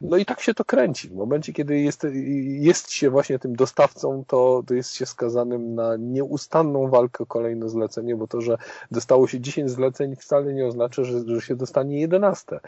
No 0.00 0.16
i 0.16 0.24
tak 0.24 0.40
się 0.40 0.54
to 0.54 0.64
kręci. 0.64 1.08
W 1.08 1.14
momencie, 1.14 1.52
kiedy 1.52 1.80
jest, 1.80 2.06
jest 2.44 2.90
się 2.90 3.10
właśnie 3.10 3.38
tym 3.38 3.56
dostawcą, 3.56 4.24
to, 4.26 4.62
to 4.66 4.74
jest 4.74 4.94
się 4.94 5.06
skazanym 5.06 5.74
na 5.74 5.96
nieustanną 5.96 6.88
walkę 6.88 7.24
o 7.24 7.26
kolejne 7.26 7.68
zlecenie, 7.68 8.16
bo 8.16 8.26
to, 8.26 8.40
że 8.40 8.58
dostało 8.90 9.26
się 9.26 9.40
10 9.40 9.70
zleceń 9.70 10.16
wcale 10.16 10.52
nie 10.54 10.66
oznacza, 10.66 11.04
że, 11.04 11.20
że 11.26 11.40
się 11.40 11.56
dostanie 11.56 12.00
11. 12.00 12.60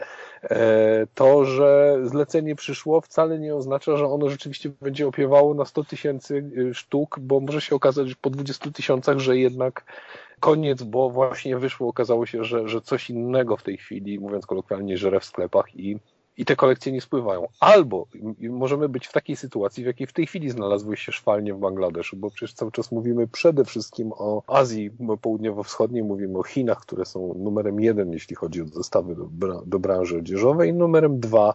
E, 0.43 1.07
to, 1.15 1.45
że 1.45 1.99
zlecenie 2.03 2.55
przyszło 2.55 3.01
wcale 3.01 3.39
nie 3.39 3.55
oznacza, 3.55 3.97
że 3.97 4.07
ono 4.07 4.29
rzeczywiście 4.29 4.71
będzie 4.81 5.07
opiewało 5.07 5.53
na 5.53 5.65
100 5.65 5.83
tysięcy 5.83 6.51
sztuk, 6.73 7.19
bo 7.19 7.39
może 7.39 7.61
się 7.61 7.75
okazać 7.75 8.15
po 8.15 8.29
20 8.29 8.71
tysiącach, 8.71 9.19
że 9.19 9.37
jednak 9.55 9.83
koniec, 10.39 10.83
bo 10.83 11.09
właśnie 11.09 11.57
wyszło, 11.57 11.87
okazało 11.87 12.25
się, 12.25 12.43
że, 12.43 12.67
że 12.67 12.81
coś 12.81 13.09
innego 13.09 13.57
w 13.57 13.63
tej 13.63 13.77
chwili, 13.77 14.19
mówiąc 14.19 14.45
kolokwialnie, 14.45 14.97
żere 14.97 15.19
w 15.19 15.25
sklepach 15.25 15.75
i, 15.75 15.97
i 16.37 16.45
te 16.45 16.55
kolekcje 16.55 16.91
nie 16.91 17.01
spływają. 17.01 17.47
Albo 17.59 18.07
możemy 18.49 18.89
być 18.89 19.07
w 19.07 19.11
takiej 19.11 19.35
sytuacji, 19.35 19.83
w 19.83 19.87
jakiej 19.87 20.07
w 20.07 20.13
tej 20.13 20.27
chwili 20.27 20.49
znalazły 20.49 20.97
się 20.97 21.11
szwalnie 21.11 21.53
w 21.53 21.59
Bangladeszu, 21.59 22.17
bo 22.17 22.29
przecież 22.29 22.53
cały 22.53 22.71
czas 22.71 22.91
mówimy 22.91 23.27
przede 23.27 23.65
wszystkim 23.65 24.11
o 24.13 24.43
Azji 24.47 24.91
Południowo-Wschodniej, 25.21 26.03
mówimy 26.03 26.39
o 26.39 26.43
Chinach, 26.43 26.79
które 26.79 27.05
są 27.05 27.33
numerem 27.37 27.79
jeden, 27.79 28.11
jeśli 28.13 28.35
chodzi 28.35 28.61
o 28.61 28.65
dostawy 28.65 29.15
do, 29.15 29.61
do 29.65 29.79
branży 29.79 30.17
odzieżowej, 30.17 30.73
numerem 30.73 31.19
dwa 31.19 31.53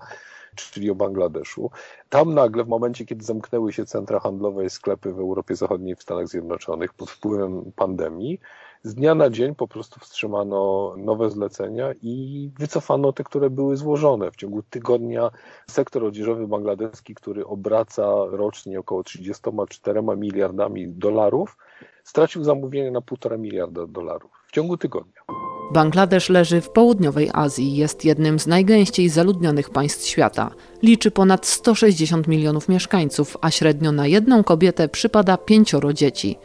czyli 0.55 0.91
o 0.91 0.95
Bangladeszu. 0.95 1.71
Tam 2.09 2.35
nagle, 2.35 2.65
w 2.65 2.69
momencie, 2.69 3.07
kiedy 3.07 3.25
zamknęły 3.25 3.73
się 3.73 3.87
centra 3.87 4.21
handlowe 4.21 4.65
i 4.65 4.71
sklepy 4.71 5.13
w 5.13 5.19
Europie 5.19 5.57
Zachodniej, 5.57 5.97
w 5.97 6.03
Stanach 6.03 6.29
Zjednoczonych 6.29 6.95
pod 6.95 7.11
wpływem 7.11 7.73
pandemii, 7.77 8.41
z 8.83 8.95
dnia 8.95 9.15
na 9.15 9.31
dzień 9.31 9.55
po 9.55 9.69
prostu 9.69 10.01
wstrzymano 10.01 10.95
nowe 10.97 11.31
zlecenia 11.31 11.93
i 12.03 12.51
wycofano 12.59 13.13
te, 13.13 13.25
które 13.25 13.51
były 13.51 13.77
złożone. 13.77 14.31
W 14.31 14.37
ciągu 14.37 14.63
tygodnia 14.63 15.31
sektor 15.67 16.05
odzieżowy 16.05 16.49
bangladeski, 16.49 17.15
który 17.15 17.47
obraca 17.47 18.25
rocznie 18.31 18.81
około 18.81 19.03
34 19.03 20.03
miliardami 20.17 20.89
dolarów, 20.89 21.57
stracił 22.05 22.45
zamówienie 22.45 22.91
na 22.91 23.01
1,5 23.01 23.39
miliarda 23.39 23.87
dolarów 23.87 24.31
w 24.47 24.53
ciągu 24.53 24.77
tygodnia. 24.77 25.40
Bangladesz 25.73 26.29
leży 26.29 26.61
w 26.61 26.71
południowej 26.71 27.31
Azji, 27.33 27.77
jest 27.77 28.05
jednym 28.05 28.39
z 28.39 28.47
najgęściej 28.47 29.09
zaludnionych 29.09 29.71
państw 29.71 30.07
świata. 30.07 30.51
Liczy 30.83 31.11
ponad 31.11 31.47
160 31.47 32.29
milionów 32.29 32.69
mieszkańców, 32.69 33.37
a 33.41 33.51
średnio 33.51 33.93
na 33.93 34.07
jedną 34.07 34.45
kobietę 34.45 34.89
przypada 34.89 35.37
pięcioro 35.37 35.93
dzieci. 35.93 36.39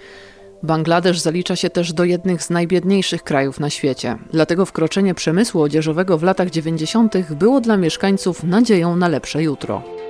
Bangladesz 0.63 1.19
zalicza 1.19 1.55
się 1.55 1.69
też 1.69 1.93
do 1.93 2.03
jednych 2.03 2.43
z 2.43 2.49
najbiedniejszych 2.49 3.23
krajów 3.23 3.59
na 3.59 3.69
świecie. 3.69 4.17
Dlatego 4.31 4.65
wkroczenie 4.65 5.13
przemysłu 5.13 5.61
odzieżowego 5.61 6.17
w 6.17 6.23
latach 6.23 6.49
90. 6.49 7.13
było 7.31 7.61
dla 7.61 7.77
mieszkańców 7.77 8.43
nadzieją 8.43 8.95
na 8.95 9.07
lepsze 9.07 9.43
jutro. 9.43 10.04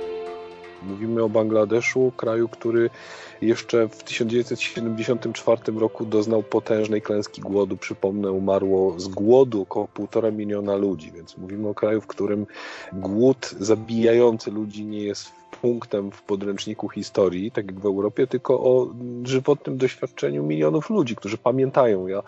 Mówimy 0.86 1.22
o 1.22 1.28
Bangladeszu, 1.28 2.12
kraju, 2.16 2.48
który 2.48 2.90
jeszcze 3.40 3.88
w 3.88 4.02
1974 4.02 5.72
roku 5.78 6.06
doznał 6.06 6.42
potężnej 6.42 7.02
klęski 7.02 7.40
głodu. 7.40 7.76
Przypomnę, 7.76 8.30
umarło 8.32 9.00
z 9.00 9.08
głodu 9.08 9.62
około 9.62 9.88
półtora 9.88 10.30
miliona 10.30 10.76
ludzi, 10.76 11.12
więc 11.12 11.36
mówimy 11.36 11.68
o 11.68 11.74
kraju, 11.74 12.00
w 12.00 12.06
którym 12.06 12.46
głód 12.92 13.54
zabijający 13.60 14.50
ludzi 14.50 14.84
nie 14.84 15.00
jest 15.00 15.32
punktem 15.56 16.10
w 16.10 16.22
podręczniku 16.22 16.88
historii, 16.88 17.50
tak 17.50 17.66
jak 17.66 17.80
w 17.80 17.86
Europie, 17.86 18.26
tylko 18.26 18.60
o 18.60 18.88
żywotnym 19.24 19.76
doświadczeniu 19.76 20.42
milionów 20.42 20.90
ludzi, 20.90 21.16
którzy 21.16 21.38
pamiętają. 21.38 22.06
Ja 22.06 22.22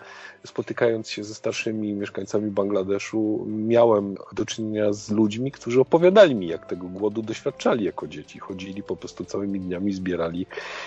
spotykając 0.45 1.09
się 1.09 1.23
ze 1.23 1.35
starszymi 1.35 1.93
mieszkańcami 1.93 2.51
Bangladeszu, 2.51 3.45
miałem 3.47 4.15
do 4.33 4.45
czynienia 4.45 4.93
z 4.93 5.11
ludźmi, 5.11 5.51
którzy 5.51 5.81
opowiadali 5.81 6.35
mi, 6.35 6.47
jak 6.47 6.65
tego 6.65 6.87
głodu 6.87 7.21
doświadczali 7.21 7.85
jako 7.85 8.07
dzieci. 8.07 8.39
Chodzili 8.39 8.83
po 8.83 8.95
prostu 8.95 9.25
całymi 9.25 9.59
dniami, 9.59 9.93
zbierali 9.93 10.45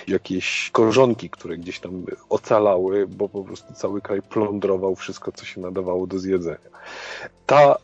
jakieś 0.09 0.71
korzonki, 0.73 1.31
które 1.31 1.59
gdzieś 1.59 1.81
tam 1.81 2.05
ocalały, 2.29 3.07
bo 3.07 3.29
po 3.29 3.45
prostu 3.45 3.75
cały 3.75 4.01
kraj 4.01 4.23
plądrował 4.23 4.97
wszystko, 4.97 5.33
co 5.33 5.45
się 5.45 5.61
nadawało 5.61 6.07
do 6.07 6.19
zjedzenia. 6.19 6.73
Ta 7.47 7.77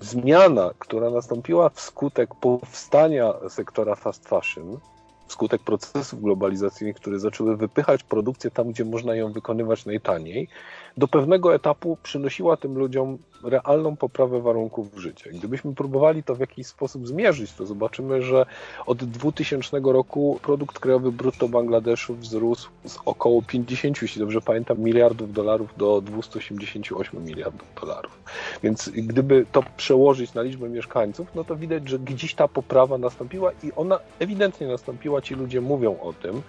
zmiana, 0.00 0.70
która 0.78 1.10
nastąpiła 1.10 1.68
wskutek 1.68 2.34
powstania 2.34 3.34
sektora 3.48 3.94
fast 3.94 4.28
fashion, 4.28 4.78
wskutek 5.26 5.62
procesów 5.62 6.22
globalizacyjnych, 6.22 6.96
które 6.96 7.18
zaczęły 7.18 7.56
wypychać 7.56 8.02
produkcję 8.02 8.50
tam, 8.50 8.70
gdzie 8.70 8.84
można 8.84 9.14
ją 9.14 9.32
wykonywać 9.32 9.86
najtaniej, 9.86 10.48
do 10.96 11.08
pewnego 11.08 11.54
etapu 11.54 11.98
przynosiła 12.02 12.56
tym 12.56 12.78
ludziom 12.78 13.18
realną 13.44 13.96
poprawę 13.96 14.40
warunków 14.40 14.94
życia. 14.96 15.30
Gdybyśmy 15.30 15.74
próbowali 15.74 16.22
to 16.22 16.34
w 16.34 16.40
jakiś 16.40 16.66
sposób 16.66 17.08
zmierzyć, 17.08 17.52
to 17.52 17.66
zobaczymy, 17.66 18.22
że 18.22 18.46
od 18.86 19.04
2000 19.04 19.80
roku 19.84 20.40
produkt 20.42 20.78
krajowy 20.78 21.12
brutto 21.12 21.48
Bangladeszu 21.48 22.14
wzrósł 22.14 22.70
z 22.84 22.98
około 23.04 23.42
50, 23.42 24.02
jeśli 24.02 24.20
dobrze 24.20 24.40
pamiętam, 24.40 24.78
miliardów 24.78 25.32
dolarów 25.32 25.70
do 25.76 26.00
288 26.00 27.24
miliardów 27.24 27.68
dolarów. 27.80 28.18
Więc 28.62 28.88
gdyby 28.88 29.46
to 29.52 29.62
przełożyć 29.76 30.34
na 30.34 30.42
liczbę 30.42 30.68
mieszkańców, 30.68 31.28
no 31.34 31.44
to 31.44 31.56
widać, 31.56 31.88
że 31.88 31.98
gdzieś 31.98 32.34
ta 32.34 32.48
poprawa 32.48 32.98
nastąpiła 32.98 33.52
i 33.62 33.72
ona 33.76 33.98
ewidentnie 34.18 34.66
nastąpiła. 34.66 35.13
Ci 35.20 35.34
ludzie 35.34 35.60
mówią 35.60 35.98
o 36.00 36.12
tym. 36.12 36.42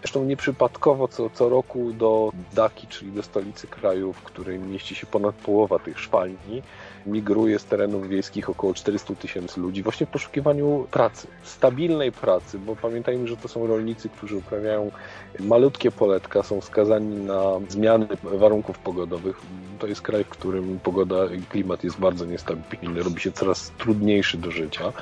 Zresztą 0.00 0.24
nieprzypadkowo 0.24 1.08
co, 1.08 1.30
co 1.30 1.48
roku 1.48 1.92
do 1.92 2.32
Daki, 2.52 2.86
czyli 2.86 3.12
do 3.12 3.22
stolicy 3.22 3.66
kraju, 3.66 4.12
w 4.12 4.22
której 4.22 4.58
mieści 4.58 4.94
się 4.94 5.06
ponad 5.06 5.34
połowa 5.34 5.78
tych 5.78 6.00
szwalni, 6.00 6.62
migruje 7.06 7.58
z 7.58 7.64
terenów 7.64 8.08
wiejskich 8.08 8.50
około 8.50 8.74
400 8.74 9.14
tysięcy 9.14 9.60
ludzi 9.60 9.82
właśnie 9.82 10.06
w 10.06 10.10
poszukiwaniu 10.10 10.86
pracy, 10.90 11.26
stabilnej 11.42 12.12
pracy, 12.12 12.58
bo 12.58 12.76
pamiętajmy, 12.76 13.28
że 13.28 13.36
to 13.36 13.48
są 13.48 13.66
rolnicy, 13.66 14.08
którzy 14.08 14.36
uprawiają 14.36 14.90
malutkie 15.40 15.90
poletka, 15.90 16.42
są 16.42 16.60
skazani 16.60 17.16
na 17.16 17.42
zmiany 17.68 18.06
warunków 18.22 18.78
pogodowych. 18.78 19.40
To 19.78 19.86
jest 19.86 20.02
kraj, 20.02 20.24
w 20.24 20.28
którym 20.28 20.80
pogoda 20.82 21.26
i 21.26 21.42
klimat 21.42 21.84
jest 21.84 22.00
bardzo 22.00 22.24
niestabilny, 22.24 23.02
robi 23.02 23.20
się 23.20 23.32
coraz 23.32 23.72
trudniejszy 23.78 24.38
do 24.38 24.50
życia. 24.50 24.92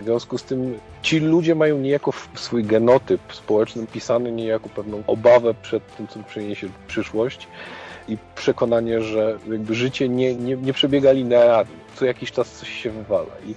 W 0.00 0.04
związku 0.04 0.38
z 0.38 0.42
tym 0.42 0.78
ci 1.02 1.20
ludzie 1.20 1.54
mają 1.54 1.78
niejako 1.78 2.12
swój 2.34 2.64
genotyp 2.64 3.20
społeczny 3.32 3.86
pisany 3.86 4.32
niejako 4.32 4.68
pewną 4.68 5.02
obawę 5.06 5.54
przed 5.62 5.96
tym, 5.96 6.08
co 6.08 6.22
przyniesie 6.22 6.68
przyszłość 6.88 7.48
i 8.08 8.18
przekonanie, 8.34 9.02
że 9.02 9.38
jakby 9.50 9.74
życie 9.74 10.08
nie, 10.08 10.34
nie, 10.34 10.56
nie 10.56 10.72
przebiega 10.72 11.12
linearnie. 11.12 11.74
Co 11.96 12.04
jakiś 12.04 12.32
czas 12.32 12.50
coś 12.50 12.82
się 12.82 12.90
wywala. 12.90 13.32
I 13.46 13.54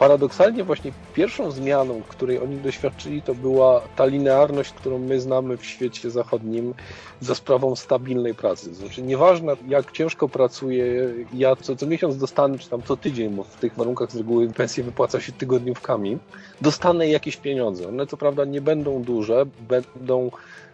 paradoksalnie 0.00 0.64
właśnie 0.64 0.92
pierwszą 1.14 1.50
zmianą, 1.50 2.02
której 2.08 2.38
oni 2.38 2.56
doświadczyli, 2.56 3.22
to 3.22 3.34
była 3.34 3.80
ta 3.96 4.06
linearność, 4.06 4.72
którą 4.72 4.98
my 4.98 5.20
znamy 5.20 5.56
w 5.56 5.66
świecie 5.66 6.10
zachodnim 6.10 6.74
za 7.20 7.34
sprawą 7.34 7.76
stabilnej 7.76 8.34
pracy. 8.34 8.74
Znaczy 8.74 9.02
nieważne 9.02 9.56
jak 9.68 9.92
ciężko 9.92 10.28
pracuję, 10.28 11.14
ja 11.32 11.56
co, 11.56 11.76
co 11.76 11.86
miesiąc 11.86 12.16
dostanę, 12.16 12.58
czy 12.58 12.70
tam 12.70 12.82
co 12.82 12.96
tydzień, 12.96 13.30
bo 13.30 13.44
w 13.44 13.56
tych 13.56 13.74
warunkach 13.74 14.12
z 14.12 14.16
reguły 14.16 14.48
pensje 14.48 14.84
wypłaca 14.84 15.20
się 15.20 15.32
tygodniówkami, 15.32 16.18
dostanę 16.60 17.08
jakieś 17.08 17.36
pieniądze. 17.36 17.88
One 17.88 18.06
co 18.06 18.16
prawda 18.16 18.44
nie 18.44 18.60
będą 18.60 19.02
duże, 19.02 19.46
będą 19.68 20.30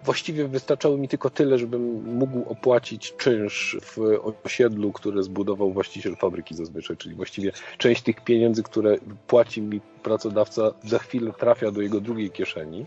właściwie 0.07 0.49
wystarczały 0.49 0.99
mi 0.99 1.09
tylko 1.09 1.31
tyle, 1.31 1.59
żebym 1.59 1.83
mógł 2.15 2.49
opłacić 2.49 3.15
czynsz 3.17 3.77
w 3.83 3.99
osiedlu, 4.45 4.93
które 4.93 5.23
zbudował 5.23 5.73
właściciel 5.73 6.17
fabryki 6.17 6.55
zazwyczaj, 6.55 6.97
czyli 6.97 7.15
właściwie 7.15 7.53
część 7.79 8.03
tych 8.03 8.25
pieniędzy, 8.25 8.63
które 8.63 8.97
płaci 9.27 9.63
mi 9.63 9.81
pracodawca, 10.03 10.73
za 10.85 10.99
chwilę 10.99 11.33
trafia 11.39 11.71
do 11.71 11.83
jego 11.83 12.01
drugiej 12.01 12.31
kieszeni 12.31 12.87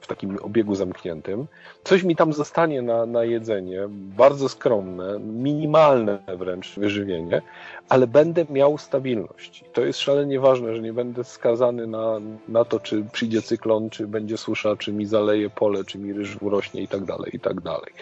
w 0.00 0.06
takim 0.06 0.38
obiegu 0.42 0.74
zamkniętym. 0.74 1.46
Coś 1.84 2.02
mi 2.02 2.16
tam 2.16 2.32
zostanie 2.32 2.82
na, 2.82 3.06
na 3.06 3.24
jedzenie, 3.24 3.80
bardzo 3.90 4.48
skromne, 4.48 5.18
minimalne 5.18 6.18
wręcz 6.38 6.74
wyżywienie, 6.78 7.42
ale 7.88 8.06
będę 8.06 8.46
miał 8.50 8.78
stabilność. 8.78 9.64
To 9.72 9.80
jest 9.80 9.98
szalenie 9.98 10.40
ważne, 10.40 10.76
że 10.76 10.82
nie 10.82 10.92
będę 10.92 11.24
skazany 11.24 11.86
na, 11.86 12.20
na 12.48 12.64
to, 12.64 12.80
czy 12.80 13.04
przyjdzie 13.12 13.42
cyklon, 13.42 13.90
czy 13.90 14.06
będzie 14.06 14.36
susza, 14.36 14.76
czy 14.76 14.92
mi 14.92 15.06
zaleje 15.06 15.50
pole, 15.50 15.84
czy 15.84 15.98
mi 15.98 16.12
ryż 16.12 16.42
urośnie 16.42 16.82
i 16.82 16.88
tak 16.88 17.04
dalej, 17.04 17.30
i 17.36 17.40
tak 17.40 17.60
dalej. 17.60 17.92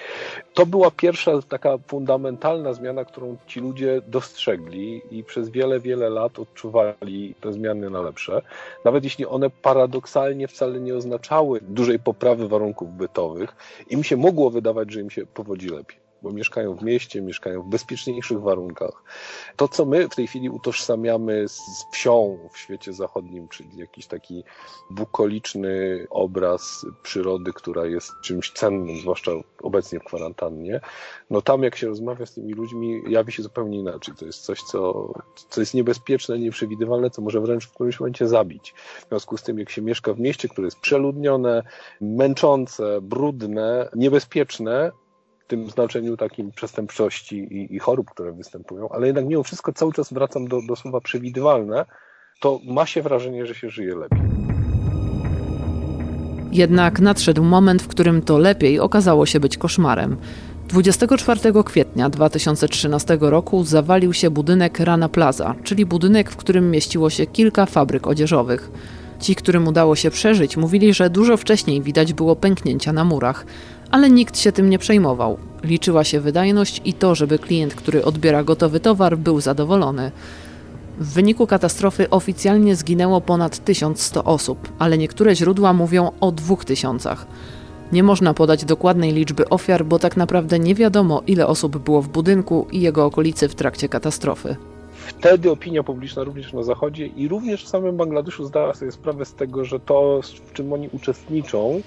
To 0.55 0.67
była 0.67 0.91
pierwsza 0.91 1.43
taka 1.49 1.79
fundamentalna 1.79 2.73
zmiana, 2.73 3.05
którą 3.05 3.37
ci 3.47 3.61
ludzie 3.61 4.03
dostrzegli 4.07 5.03
i 5.11 5.25
przez 5.25 5.49
wiele, 5.49 5.81
wiele 5.81 6.11
lat 6.11 6.39
odczuwali 6.39 7.35
te 7.41 7.53
zmiany 7.53 7.91
na 7.91 8.03
lepsze. 8.03 8.43
Nawet 8.85 9.05
jeśli 9.05 9.27
one 9.27 9.51
paradoksalnie 9.51 10.49
wcale 10.49 10.81
nie 10.81 10.97
oznaczały 10.97 11.61
dużej 11.71 11.99
poprawy 11.99 12.49
warunków 12.49 12.97
bytowych, 12.97 13.57
im 13.91 14.05
się 14.05 14.17
mogło 14.17 14.51
wydawać, 14.51 14.93
że 14.93 15.01
im 15.01 15.11
się 15.11 15.27
powodzi 15.27 15.69
lepiej 15.69 16.10
bo 16.23 16.33
mieszkają 16.33 16.75
w 16.75 16.83
mieście, 16.83 17.23
mieszkają 17.23 17.63
w 17.63 17.69
bezpieczniejszych 17.69 18.41
warunkach. 18.41 19.03
To, 19.57 19.69
co 19.69 19.85
my 19.85 20.09
w 20.09 20.15
tej 20.15 20.27
chwili 20.27 20.51
utożsamiamy 20.51 21.49
z, 21.49 21.61
wsią 21.93 22.39
w 22.53 22.59
świecie 22.59 22.93
zachodnim, 22.93 23.49
czyli 23.49 23.77
jakiś 23.77 24.07
taki 24.07 24.45
bukoliczny 24.91 26.07
obraz 26.11 26.87
przyrody, 27.03 27.53
która 27.53 27.87
jest 27.87 28.13
czymś 28.23 28.53
cennym, 28.53 28.97
zwłaszcza 28.97 29.31
obecnie 29.63 30.01
w 30.01 30.05
kwarantannie, 30.05 30.81
no 31.31 31.43
tam 31.43 31.63
jak 31.63 31.77
się 31.77 31.87
rozmawia 31.87 32.27
z 32.27 32.35
tymi 32.35 32.53
ludźmi, 32.53 33.03
jawi 33.09 33.33
się 33.33 33.43
zupełnie 33.43 33.79
inaczej. 33.79 34.15
To 34.15 34.27
jest 34.27 34.43
coś, 34.43 34.63
co, 34.63 35.13
co 35.49 35.61
jest 35.61 35.75
niebezpieczne, 35.75 36.39
nieprzewidywalne, 36.39 37.11
co 37.11 37.23
może 37.23 37.41
wręcz 37.41 37.67
w 37.67 37.75
którymś 37.75 38.01
momencie 38.01 38.29
zabić. 38.29 38.75
W 39.05 39.09
związku 39.09 39.37
z 39.37 39.43
tym, 39.43 39.59
jak 39.59 39.71
się 39.71 39.83
mieszka 39.83 40.13
w 40.13 40.21
mieście, 40.21 40.49
które 40.49 40.67
jest 40.67 40.81
przeludnione, 40.81 41.63
męczące, 42.01 43.01
brudne, 43.01 43.89
niebezpieczne, 43.95 44.93
tym 45.51 45.71
znaczeniu 45.71 46.17
takim 46.17 46.53
przestępczości 46.53 47.37
i, 47.37 47.75
i, 47.75 47.79
chorób, 47.79 48.11
które 48.11 48.33
występują, 48.33 48.89
ale 48.89 49.07
jednak 49.07 49.27
mimo 49.27 49.43
wszystko 49.43 49.73
cały 49.73 49.93
czas 49.93 50.13
wracam 50.13 50.49
do, 50.49 50.61
do 50.69 50.77
słowa 50.77 51.01
przewidywalne, 51.01 51.85
to 52.41 52.61
ma 52.67 52.87
się 52.87 53.03
wrażenie, 53.03 53.47
że 53.47 53.55
się 53.55 53.71
żyje 53.71 53.97
lepiej. 53.97 54.19
Jednak 56.53 57.01
nadszedł 57.01 57.45
moment, 57.45 57.83
w 57.83 57.89
którym 57.89 58.23
to 58.23 58.39
lepiej 58.39 58.81
okazało 58.81 59.27
się 59.27 59.41
być 59.41 59.59
koszmarem. 59.59 60.17
24 60.69 61.41
kwietnia 61.65 62.11
2013 62.11 63.19
roku 63.21 63.65
zawalił 63.65 64.13
się 64.13 64.31
budynek 64.31 64.81
Rana 64.81 65.09
Plaza, 65.09 65.55
czyli 65.65 65.87
budynek, 65.87 66.31
w 66.31 66.37
którym 66.37 66.71
mieściło 66.71 67.11
się 67.11 67.27
kilka 67.27 67.67
fabryk 67.67 68.07
odzieżowych. 68.07 68.71
Ci, 69.21 69.35
którym 69.35 69.69
udało 69.69 69.97
się 69.97 70.11
przeżyć, 70.11 70.57
mówili, 70.57 70.95
że 70.95 71.11
dużo 71.11 71.37
wcześniej 71.37 71.83
widać 71.83 72.13
było 72.13 72.37
pęknięcia 72.37 72.93
na 72.93 73.05
murach, 73.05 73.47
ale 73.91 74.11
nikt 74.11 74.39
się 74.39 74.53
tym 74.53 74.71
nie 74.71 74.79
przejmował. 74.79 75.39
Liczyła 75.65 76.05
się 76.05 76.21
wydajność 76.21 76.81
i 76.85 76.93
to, 76.93 77.15
żeby 77.15 77.39
klient, 77.39 77.75
który 77.75 78.05
odbiera 78.05 78.45
gotowy 78.45 78.81
towar, 78.81 79.19
był 79.19 79.41
zadowolony. 79.41 80.11
W 80.99 81.13
wyniku 81.13 81.47
katastrofy 81.47 82.11
oficjalnie 82.11 82.77
zginęło 82.77 83.21
ponad 83.21 83.65
1100 83.65 84.25
osób, 84.25 84.73
ale 84.79 84.99
niektóre 84.99 85.37
źródła 85.37 85.73
mówią 85.73 86.11
o 86.21 86.33
2000. 86.33 87.17
Nie 87.93 88.03
można 88.03 88.35
podać 88.35 88.65
dokładnej 88.65 89.13
liczby 89.13 89.49
ofiar, 89.49 89.85
bo 89.85 89.99
tak 89.99 90.17
naprawdę 90.17 90.59
nie 90.59 90.75
wiadomo, 90.75 91.23
ile 91.27 91.47
osób 91.47 91.79
było 91.79 92.03
w 92.03 92.09
budynku 92.09 92.67
i 92.73 92.81
jego 92.81 93.05
okolicy 93.05 93.49
w 93.49 93.55
trakcie 93.55 93.89
katastrofy. 93.89 94.57
Wtedy 95.07 95.51
opinia 95.51 95.83
publiczna 95.83 96.25
również 96.25 96.53
na 96.53 96.63
Zachodzie 96.63 97.07
i 97.07 97.29
również 97.29 97.65
w 97.65 97.69
samym 97.69 97.97
Bangladeszu 97.97 98.45
zdała 98.45 98.75
sobie 98.75 98.93
sprawę 98.93 99.25
z 99.25 99.35
tego, 99.35 99.65
że 99.65 99.81
to, 99.81 100.21
w 100.47 100.53
czym 100.53 100.73
oni 100.73 100.89
uczestniczą, 100.93 101.81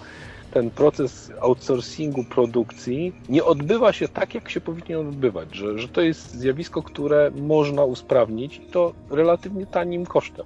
ten 0.54 0.72
proces 0.72 1.32
outsourcingu 1.42 2.24
produkcji 2.24 3.14
nie 3.30 3.44
odbywa 3.44 3.94
się 3.94 4.08
tak, 4.08 4.36
jak 4.36 4.50
się 4.50 4.62
powinien 4.62 5.08
odbywać, 5.08 5.56
że, 5.56 5.78
że 5.80 5.88
to 5.88 6.02
jest 6.02 6.34
zjawisko, 6.34 6.84
które 6.84 7.32
można 7.36 7.84
usprawnić 7.84 8.58
i 8.58 8.72
to 8.72 8.94
relatywnie 9.10 9.66
tanim 9.66 10.06
kosztem. 10.06 10.46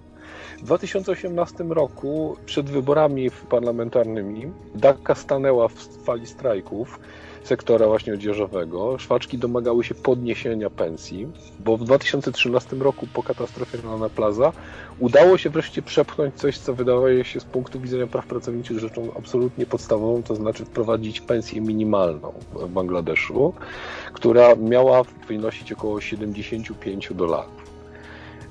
W 0.61 0.65
2018 0.65 1.63
roku 1.63 2.37
przed 2.45 2.69
wyborami 2.69 3.29
parlamentarnymi 3.49 4.51
Dhaka 4.75 5.15
stanęła 5.15 5.67
w 5.67 5.73
fali 6.05 6.27
strajków 6.27 6.99
sektora 7.47 7.87
właśnie 7.87 8.13
odzieżowego. 8.13 8.97
Szwaczki 8.97 9.37
domagały 9.37 9.83
się 9.83 9.95
podniesienia 9.95 10.69
pensji, 10.69 11.27
bo 11.59 11.77
w 11.77 11.83
2013 11.83 12.75
roku 12.75 13.07
po 13.13 13.23
katastrofie 13.23 13.77
Rana 13.83 14.09
Plaza 14.09 14.53
udało 14.99 15.37
się 15.37 15.49
wreszcie 15.49 15.81
przepchnąć 15.81 16.35
coś, 16.35 16.57
co 16.57 16.73
wydaje 16.73 17.25
się 17.25 17.39
z 17.39 17.45
punktu 17.45 17.79
widzenia 17.79 18.07
praw 18.07 18.25
pracowniczych 18.25 18.79
rzeczą 18.79 19.11
absolutnie 19.17 19.65
podstawową, 19.65 20.23
to 20.23 20.35
znaczy 20.35 20.65
wprowadzić 20.65 21.21
pensję 21.21 21.61
minimalną 21.61 22.33
w 22.53 22.67
Bangladeszu, 22.67 23.53
która 24.13 24.55
miała 24.55 25.03
wynosić 25.27 25.71
około 25.71 26.01
75 26.01 27.13
dolarów. 27.13 27.66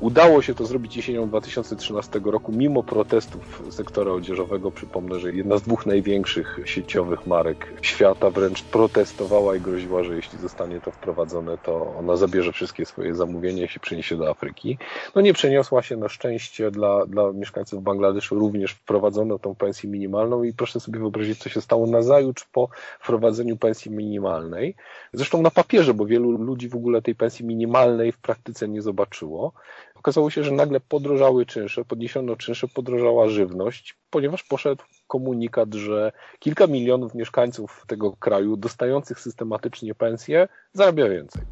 Udało 0.01 0.43
się 0.43 0.55
to 0.55 0.67
zrobić 0.67 0.97
jesienią 0.97 1.29
2013 1.29 2.21
roku, 2.25 2.53
mimo 2.53 2.83
protestów 2.83 3.63
sektora 3.71 4.13
odzieżowego. 4.13 4.71
Przypomnę, 4.71 5.21
że 5.21 5.33
jedna 5.33 5.59
z 5.59 5.63
dwóch 5.63 5.87
największych 5.87 6.59
sieciowych 6.65 7.27
marek 7.27 7.73
świata 7.83 8.31
wręcz 8.31 8.63
protestowała 8.63 9.57
i 9.57 9.61
groziła, 9.61 10.05
że 10.05 10.17
jeśli 10.17 10.39
zostanie 10.39 10.81
to 10.81 10.91
wprowadzone, 10.91 11.59
to 11.59 11.95
ona 11.99 12.17
zabierze 12.17 12.53
wszystkie 12.53 12.87
swoje 12.87 13.15
zamówienia 13.15 13.65
i 13.65 13.69
się 13.69 13.81
przeniesie 13.81 14.17
do 14.17 14.31
Afryki. 14.31 14.79
No 15.15 15.21
nie 15.21 15.33
przeniosła 15.33 15.83
się 15.83 15.97
na 15.97 16.09
szczęście 16.09 16.71
dla, 16.71 17.07
dla 17.07 17.33
mieszkańców 17.33 17.83
Bangladeszu. 17.83 18.35
Również 18.35 18.73
wprowadzono 18.73 19.39
tą 19.39 19.55
pensję 19.55 19.91
minimalną 19.91 20.43
i 20.43 20.53
proszę 20.53 20.81
sobie 20.81 20.99
wyobrazić, 20.99 21.39
co 21.39 21.49
się 21.49 21.61
stało 21.61 21.87
na 21.87 22.03
zajutrz 22.03 22.45
po 22.53 22.69
wprowadzeniu 23.01 23.57
pensji 23.57 23.91
minimalnej. 23.91 24.75
Zresztą 25.13 25.43
na 25.43 25.51
papierze, 25.51 25.95
bo 25.95 26.07
wielu 26.07 26.31
ludzi 26.31 26.69
w 26.69 26.75
ogóle 26.75 27.03
tej 27.03 27.15
pensji 27.15 27.45
minimalnej 27.45 28.13
w 28.13 28.19
praktyce 28.19 28.69
nie 28.69 28.83
zobaczyło 28.83 29.53
okazało 29.99 30.31
się, 30.31 30.45
że 30.45 30.51
nagle 30.51 30.81
podrożały 30.81 31.47
czynsze, 31.47 31.85
podniesiono 31.85 32.37
czynsze, 32.37 32.69
podrożała 32.69 33.29
żywność, 33.29 33.99
ponieważ 34.11 34.43
poszedł 34.43 34.85
komunikat, 35.07 35.75
że 35.75 36.13
kilka 36.39 36.67
milionów 36.67 37.15
mieszkańców 37.15 37.85
tego 37.87 38.13
kraju 38.13 38.57
dostających 38.57 39.21
systematycznie 39.21 39.95
pensje 39.95 40.49
zarabia 40.73 41.09
więcej. 41.09 41.43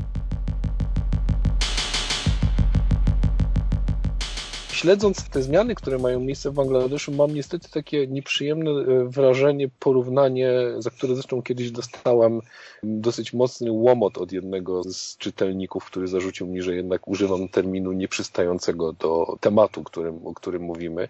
Śledząc 4.85 5.29
te 5.29 5.43
zmiany, 5.43 5.75
które 5.75 5.99
mają 5.99 6.21
miejsce 6.21 6.51
w 6.51 6.55
Bangladeszu, 6.55 7.13
mam 7.13 7.35
niestety 7.35 7.71
takie 7.71 8.07
nieprzyjemne 8.07 8.71
e, 8.71 9.05
wrażenie, 9.09 9.69
porównanie, 9.79 10.53
za 10.79 10.91
które 10.91 11.15
zresztą 11.15 11.43
kiedyś 11.43 11.71
dostałem 11.71 12.41
dosyć 12.83 13.33
mocny 13.33 13.73
łomot 13.73 14.19
od 14.19 14.33
jednego 14.33 14.83
z 14.85 15.17
czytelników, 15.17 15.85
który 15.85 16.09
zarzucił 16.09 16.47
mi, 16.47 16.63
że 16.63 16.75
jednak 16.75 17.09
używam 17.09 17.49
terminu 17.49 17.93
nieprzystającego 17.93 18.93
do 18.93 19.37
tematu, 19.41 19.85
którym, 19.85 20.27
o 20.27 20.35
którym 20.35 20.63
mówimy. 20.63 21.09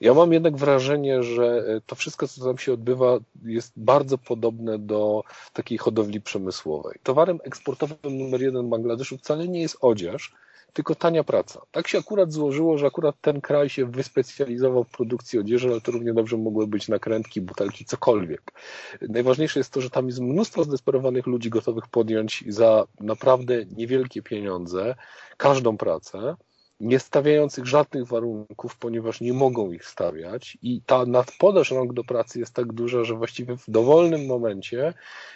Ja 0.00 0.14
mam 0.14 0.32
jednak 0.32 0.56
wrażenie, 0.56 1.22
że 1.22 1.64
e, 1.68 1.80
to 1.86 1.94
wszystko, 1.94 2.28
co 2.28 2.44
tam 2.44 2.58
się 2.58 2.72
odbywa, 2.72 3.18
jest 3.44 3.72
bardzo 3.76 4.18
podobne 4.18 4.78
do 4.78 5.22
takiej 5.52 5.78
hodowli 5.78 6.20
przemysłowej. 6.20 6.98
Towarem 7.02 7.38
eksportowym 7.44 8.18
numer 8.18 8.42
jeden 8.42 8.70
Bangladeszu 8.70 9.18
wcale 9.18 9.48
nie 9.48 9.60
jest 9.60 9.76
odzież, 9.80 10.32
tylko 10.72 10.94
tania 10.94 11.24
praca. 11.24 11.60
Tak 11.70 11.88
się 11.88 11.98
akurat 11.98 12.32
złożyło, 12.32 12.78
że 12.78 12.86
akurat 12.86 13.16
ten 13.20 13.40
kraj 13.40 13.68
się 13.68 13.86
wyspecjalizował 13.86 14.84
w 14.84 14.88
produkcji 14.90 15.38
odzieży, 15.38 15.70
ale 15.70 15.80
to 15.80 15.92
równie 15.92 16.14
dobrze 16.14 16.36
mogły 16.36 16.66
być 16.66 16.88
nakrętki, 16.88 17.40
butelki, 17.40 17.84
cokolwiek. 17.84 18.52
Najważniejsze 19.00 19.60
jest 19.60 19.72
to, 19.72 19.80
że 19.80 19.90
tam 19.90 20.06
jest 20.06 20.20
mnóstwo 20.20 20.64
zdesperowanych 20.64 21.26
ludzi 21.26 21.50
gotowych 21.50 21.88
podjąć 21.88 22.44
za 22.48 22.86
naprawdę 23.00 23.64
niewielkie 23.76 24.22
pieniądze 24.22 24.94
każdą 25.36 25.76
pracę 25.76 26.36
nie 26.82 26.98
stawiających 26.98 27.66
żadnych 27.66 28.06
warunków, 28.06 28.76
ponieważ 28.76 29.20
nie 29.20 29.32
mogą 29.32 29.72
ich 29.72 29.84
stawiać 29.84 30.58
i 30.62 30.80
ta 30.86 31.06
nadpodaż 31.06 31.70
rąk 31.70 31.92
do 31.92 32.04
pracy 32.04 32.38
jest 32.38 32.54
tak 32.54 32.72
duża, 32.72 33.04
że 33.04 33.14
właściwie 33.14 33.56
w 33.56 33.64
dowolnym 33.68 34.26
momencie 34.26 34.94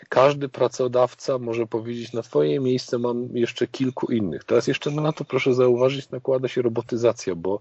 każdy 0.08 0.48
pracodawca 0.48 1.38
może 1.38 1.66
powiedzieć 1.66 2.12
na 2.12 2.22
twoje 2.22 2.60
miejsce 2.60 2.98
mam 2.98 3.28
jeszcze 3.36 3.66
kilku 3.66 4.12
innych. 4.12 4.44
Teraz 4.44 4.66
jeszcze 4.66 4.90
na 4.90 5.12
to 5.12 5.24
proszę 5.24 5.54
zauważyć 5.54 6.10
nakłada 6.10 6.48
się 6.48 6.62
robotyzacja, 6.62 7.35
bo 7.35 7.61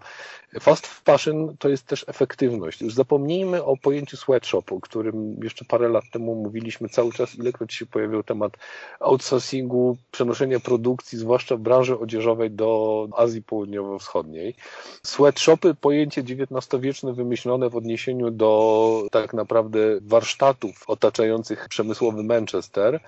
fast 0.59 0.87
fashion 0.87 1.55
to 1.59 1.69
jest 1.69 1.85
też 1.87 2.05
efektywność. 2.07 2.81
Już 2.81 2.93
zapomnijmy 2.93 3.63
o 3.63 3.77
pojęciu 3.77 4.17
sweatshop, 4.17 4.63
o 4.71 4.79
którym 4.79 5.39
jeszcze 5.43 5.65
parę 5.65 5.89
lat 5.89 6.03
temu 6.13 6.35
mówiliśmy 6.35 6.89
cały 6.89 7.11
czas, 7.11 7.35
ilekroć 7.35 7.73
się 7.73 7.85
pojawił 7.85 8.23
temat 8.23 8.51
outsourcingu, 8.99 9.97
przenoszenia 10.11 10.59
produkcji, 10.59 11.17
zwłaszcza 11.17 11.55
w 11.55 11.59
branży 11.59 11.99
odzieżowej 11.99 12.51
do 12.51 13.07
Azji 13.15 13.43
Południowej 13.43 13.74
południowo-wschodniej. 13.75 14.55
Sweatshopy, 15.03 15.75
pojęcie 15.75 16.21
XIX-wieczne 16.21 17.13
wymyślone 17.13 17.69
w 17.69 17.75
odniesieniu 17.75 18.31
do 18.31 19.03
tak 19.11 19.33
naprawdę 19.33 19.79
warsztatów 20.01 20.83
otaczających 20.87 21.69
przemysłowy 21.69 22.23
Manchester, 22.23 22.99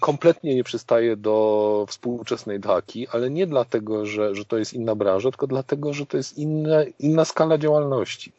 kompletnie 0.00 0.54
nie 0.54 0.64
przystaje 0.64 1.16
do 1.16 1.86
współczesnej 1.88 2.60
Dhaki, 2.60 3.08
ale 3.08 3.30
nie 3.30 3.46
dlatego, 3.46 4.06
że, 4.06 4.34
że 4.34 4.44
to 4.44 4.58
jest 4.58 4.72
inna 4.74 4.94
branża, 4.94 5.30
tylko 5.30 5.46
dlatego, 5.46 5.92
że 5.92 6.06
to 6.06 6.16
jest 6.16 6.38
inna, 6.38 6.84
inna 6.98 7.24
skala 7.24 7.58
działalności. 7.58 8.32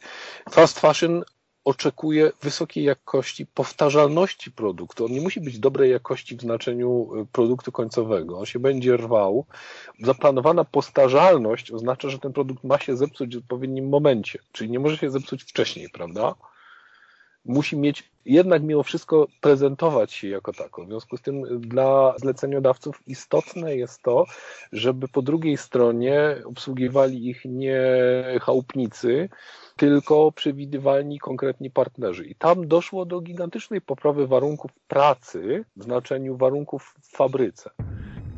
Fast 0.51 0.79
fashion 0.79 1.23
oczekuje 1.65 2.31
wysokiej 2.41 2.83
jakości, 2.83 3.45
powtarzalności 3.45 4.51
produktu. 4.51 5.05
On 5.05 5.11
nie 5.11 5.21
musi 5.21 5.41
być 5.41 5.59
dobrej 5.59 5.91
jakości 5.91 6.37
w 6.37 6.41
znaczeniu 6.41 7.09
y, 7.21 7.25
produktu 7.25 7.71
końcowego. 7.71 8.39
On 8.39 8.45
się 8.45 8.59
będzie 8.59 8.97
rwał. 8.97 9.45
Zaplanowana 9.99 10.65
powtarzalność 10.65 11.71
oznacza, 11.71 12.09
że 12.09 12.19
ten 12.19 12.33
produkt 12.33 12.63
ma 12.63 12.79
się 12.79 12.97
zepsuć 12.97 13.35
w 13.35 13.39
odpowiednim 13.39 13.89
momencie, 13.89 14.39
czyli 14.51 14.69
nie 14.69 14.79
może 14.79 14.97
się 14.97 15.11
zepsuć 15.11 15.43
wcześniej, 15.43 15.89
prawda? 15.89 16.35
Musi 17.45 17.77
mieć 17.77 18.03
jednak 18.25 18.63
mimo 18.63 18.83
wszystko 18.83 19.27
prezentować 19.41 20.13
się 20.13 20.27
jako 20.27 20.53
tako. 20.53 20.85
W 20.85 20.87
związku 20.87 21.17
z 21.17 21.21
tym 21.21 21.61
dla 21.61 22.13
zleceniodawców 22.17 23.07
istotne 23.07 23.75
jest 23.75 24.01
to, 24.01 24.25
żeby 24.71 25.07
po 25.07 25.21
drugiej 25.21 25.57
stronie 25.57 26.37
obsługiwali 26.45 27.29
ich 27.29 27.41
nie 27.45 27.81
chałupnicy, 28.41 29.29
tylko 29.77 30.31
przewidywalni 30.31 31.19
konkretni 31.19 31.71
partnerzy. 31.71 32.25
I 32.25 32.35
tam 32.35 32.67
doszło 32.67 33.05
do 33.05 33.21
gigantycznej 33.21 33.81
poprawy 33.81 34.27
warunków 34.27 34.71
pracy 34.87 35.65
w 35.75 35.83
znaczeniu 35.83 36.37
warunków 36.37 36.95
w 37.01 37.17
fabryce. 37.17 37.69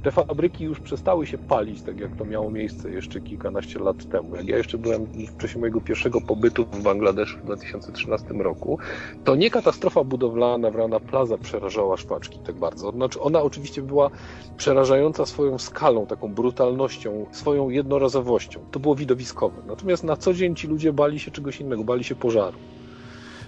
Te 0.08 0.12
fabryki 0.12 0.63
już 0.63 0.80
przestały 0.80 1.28
się 1.28 1.38
palić, 1.38 1.82
tak 1.82 2.00
jak 2.00 2.15
to 2.15 2.26
miało 2.26 2.52
miejsce 2.52 2.89
jeszcze 2.89 3.22
kilkanaście 3.22 3.80
lat 3.80 4.10
temu. 4.10 4.36
Jak 4.36 4.48
ja 4.48 4.58
jeszcze 4.58 4.78
byłem 4.78 5.06
w 5.06 5.38
czasie 5.38 5.60
mojego 5.60 5.82
pierwszego 5.82 6.22
pobytu 6.22 6.65
w 6.65 6.84
Bangladeszu 6.84 7.38
w 7.38 7.46
2013 7.46 8.28
roku, 8.34 8.80
to 9.24 9.36
nie 9.36 9.52
katastrofa 9.52 10.04
budowlana 10.04 10.72
w 10.72 10.76
Rana 10.76 11.00
Plaza 11.00 11.38
przerażała 11.38 11.98
szpaczki 11.98 12.39
tak 12.46 12.56
bardzo. 12.56 12.91
Znaczy 12.91 13.22
ona 13.22 13.41
oczywiście 13.41 13.82
była 13.82 14.10
przerażająca 14.58 15.26
swoją 15.26 15.58
skalą, 15.58 16.06
taką 16.06 16.34
brutalnością, 16.34 17.26
swoją 17.32 17.70
jednorazowością. 17.70 18.60
To 18.72 18.80
było 18.80 18.96
widowiskowe. 18.96 19.62
Natomiast 19.65 20.04
na 20.04 20.17
co 20.17 20.34
dzień 20.34 20.56
ci 20.56 20.67
ludzie 20.67 20.93
bali 20.93 21.20
się 21.20 21.32
czegoś 21.32 21.62
innego, 21.62 21.84
bali 21.84 22.04
się 22.04 22.15
pożaru. 22.15 22.58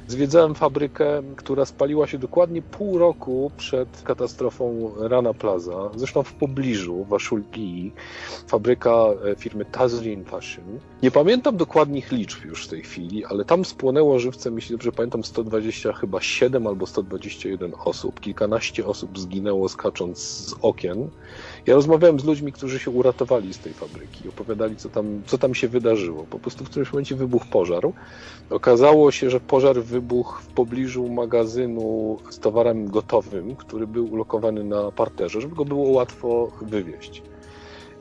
Zwiedzałem 0.10 0.56
fabrykę, 0.56 1.24
która 1.36 1.66
spaliła 1.66 2.08
się 2.08 2.18
dokładnie 2.18 2.62
pół 2.62 2.98
roku 2.98 3.52
przed 3.58 4.02
katastrofą 4.02 4.92
Rana 5.00 5.34
Plaza, 5.34 5.90
zresztą 5.96 6.24
w 6.24 6.34
pobliżu, 6.34 7.06
w 7.06 7.14
Ashulgi, 7.14 7.92
fabryka 8.48 8.92
e, 8.92 9.36
firmy 9.36 9.66
Tazrin 9.66 10.26
Fashion. 10.26 10.66
Nie 11.04 11.12
pamiętam 11.12 11.58
dokładnych 11.58 12.12
liczb 12.12 12.46
już 12.46 12.66
w 12.66 12.70
tej 12.70 12.82
chwili, 12.82 13.26
ale 13.26 13.46
tam 13.46 13.66
spłonęło 13.66 14.20
żywcem, 14.20 14.56
jeśli 14.56 14.76
dobrze 14.76 14.92
pamiętam, 14.92 15.24
120 15.24 15.94
chyba 15.94 16.22
7 16.22 16.68
albo 16.68 16.86
121 16.86 17.74
osób. 17.86 18.20
Kilkanaście 18.20 18.86
osób 18.86 19.20
zginęło 19.20 19.70
skacząc 19.70 20.20
z 20.20 20.56
okien. 20.62 21.10
Ja 21.68 21.76
rozmawiałem 21.76 22.20
z 22.20 22.26
ludźmi, 22.26 22.54
którzy 22.54 22.80
się 22.80 22.92
uratowali 22.92 23.54
z 23.54 23.60
tej 23.60 23.74
fabryki, 23.74 24.30
opowiadali, 24.30 24.78
co 24.78 24.90
tam, 24.90 25.24
co 25.26 25.38
tam 25.38 25.56
się 25.56 25.68
wydarzyło. 25.68 26.28
Po 26.28 26.40
prostu 26.40 26.66
w 26.66 26.70
którymś 26.70 26.94
momencie 26.94 27.16
wybuchł 27.16 27.46
pożar. 27.50 27.84
Okazało 28.50 29.12
się, 29.12 29.30
że 29.30 29.40
pożar 29.40 29.84
wybuchł 29.84 30.42
w 30.42 30.50
pobliżu 30.54 31.10
magazynu 31.10 32.18
z 32.30 32.40
towarem 32.40 32.86
gotowym, 32.88 33.56
który 33.56 33.88
był 33.88 34.12
ulokowany 34.12 34.64
na 34.64 34.92
parterze, 34.92 35.42
żeby 35.42 35.56
go 35.56 35.66
było 35.66 35.90
łatwo 35.90 36.52
wywieźć. 36.62 37.29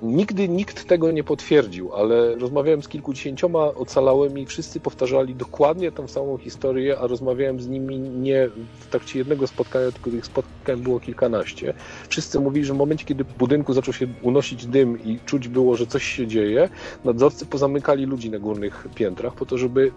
Nigdy 0.03 0.49
nikt 0.49 0.85
tego 0.85 1.11
nie 1.11 1.25
potwierdził, 1.25 1.95
ale 1.95 2.35
rozmawiałem 2.35 2.83
z 2.83 2.89
kilkudziesięcioma 2.89 3.65
ocalałymi, 3.65 4.47
wszyscy 4.47 4.81
powtarzali 4.81 5.35
dokładnie 5.35 5.93
tą 5.93 6.09
samą 6.09 6.39
historię, 6.39 6.99
a 6.99 7.07
rozmawiałem 7.07 7.61
z 7.61 7.69
nimi 7.69 7.99
nie 7.99 8.49
w 8.81 8.87
trakcie 8.87 9.19
jednego 9.19 9.47
spotkania, 9.47 9.93
tylko 9.93 10.11
tych 10.11 10.27
spotkań 10.27 10.81
było 10.81 11.01
kilkanaście. 11.01 11.75
Wszyscy 12.09 12.41
mówili, 12.41 12.67
że 12.67 12.75
w 12.75 12.77
momencie, 12.77 13.05
kiedy 13.05 13.25
w 13.25 13.35
budynku 13.35 13.73
zaczął 13.73 13.95
się 13.95 14.07
unosić 14.23 14.67
dym 14.67 15.05
i 15.05 15.19
czuć 15.27 15.49
było, 15.49 15.77
że 15.77 15.87
coś 15.87 16.05
się 16.05 16.27
dzieje, 16.27 16.69
nadzorcy 17.05 17.47
pozamykali 17.47 18.07
ludzi 18.07 18.31
na 18.31 18.39
górnych 18.39 18.89
piętrach 18.95 19.35
po 19.35 19.47
to, 19.47 19.59
żeby 19.59 19.93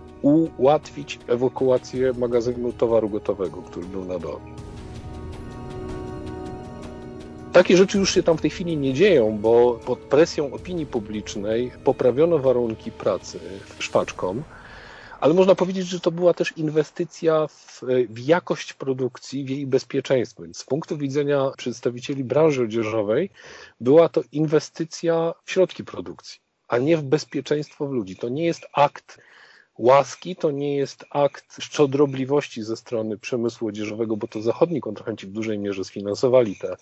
ułatwić 0.57 1.19
ewakuację 1.27 2.13
magazynu 2.17 2.73
towaru 2.73 3.09
gotowego, 3.09 3.61
który 3.61 3.85
był 3.85 4.05
na 4.05 4.19
dole. 4.19 4.70
Takie 7.53 7.77
rzeczy 7.77 7.97
już 7.97 8.13
się 8.13 8.23
tam 8.23 8.37
w 8.37 8.41
tej 8.41 8.49
chwili 8.49 8.77
nie 8.77 8.93
dzieją, 8.93 9.37
bo 9.37 9.79
pod 9.85 9.99
presją 9.99 10.53
opinii 10.53 10.85
publicznej 10.85 11.71
poprawiono 11.83 12.39
warunki 12.39 12.91
pracy 12.91 13.39
szwaczkom, 13.79 14.43
ale 15.19 15.33
można 15.33 15.55
powiedzieć, 15.55 15.87
że 15.87 15.99
to 15.99 16.11
była 16.11 16.33
też 16.33 16.57
inwestycja 16.57 17.47
w, 17.47 17.81
w, 18.09 18.19
jakość 18.19 18.73
produkcji, 18.73 19.45
w 19.45 19.49
jej 19.49 19.67
bezpieczeństwo. 19.67 20.43
Więc 20.43 20.57
z 20.57 20.65
punktu 20.65 20.97
widzenia 20.97 21.51
przedstawicieli 21.57 22.23
branży 22.23 22.63
odzieżowej 22.63 23.29
była 23.81 24.09
to 24.09 24.21
inwestycja 24.31 25.33
w 25.45 25.51
środki 25.51 25.83
produkcji, 25.83 26.39
a 26.67 26.77
nie 26.77 26.97
w 26.97 27.03
bezpieczeństwo 27.03 27.87
w 27.87 27.91
ludzi. 27.91 28.15
To 28.15 28.29
nie 28.29 28.45
jest 28.45 28.65
akt 28.73 29.21
łaski, 29.81 30.35
to 30.35 30.51
nie 30.51 30.75
jest 30.75 31.05
akt 31.09 31.57
szczodrobliwości 31.63 32.63
ze 32.63 32.77
strony 32.77 33.17
przemysłu 33.17 33.67
odzieżowego, 33.67 34.17
bo 34.17 34.27
to 34.27 34.41
zachodni 34.41 34.81
kontrahenci 34.81 35.27
w 35.27 35.31
dużej 35.31 35.59
mierze 35.59 35.83
sfinansowali 35.83 36.55
te 36.55 36.75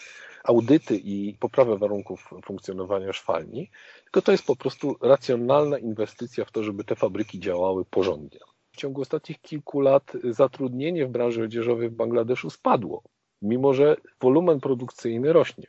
audyty 0.43 0.97
i 0.97 1.37
poprawę 1.39 1.77
warunków 1.77 2.29
funkcjonowania 2.45 3.13
szwalni, 3.13 3.69
tylko 4.03 4.21
to 4.21 4.31
jest 4.31 4.45
po 4.45 4.55
prostu 4.55 4.95
racjonalna 5.01 5.77
inwestycja 5.77 6.45
w 6.45 6.51
to, 6.51 6.63
żeby 6.63 6.83
te 6.83 6.95
fabryki 6.95 7.39
działały 7.39 7.85
porządnie. 7.85 8.39
W 8.71 8.77
ciągu 8.77 9.01
ostatnich 9.01 9.41
kilku 9.41 9.81
lat 9.81 10.11
zatrudnienie 10.23 11.05
w 11.05 11.09
branży 11.09 11.43
odzieżowej 11.43 11.89
w 11.89 11.95
Bangladeszu 11.95 12.49
spadło, 12.49 13.03
mimo 13.41 13.73
że 13.73 13.97
wolumen 14.21 14.59
produkcyjny 14.59 15.33
rośnie. 15.33 15.67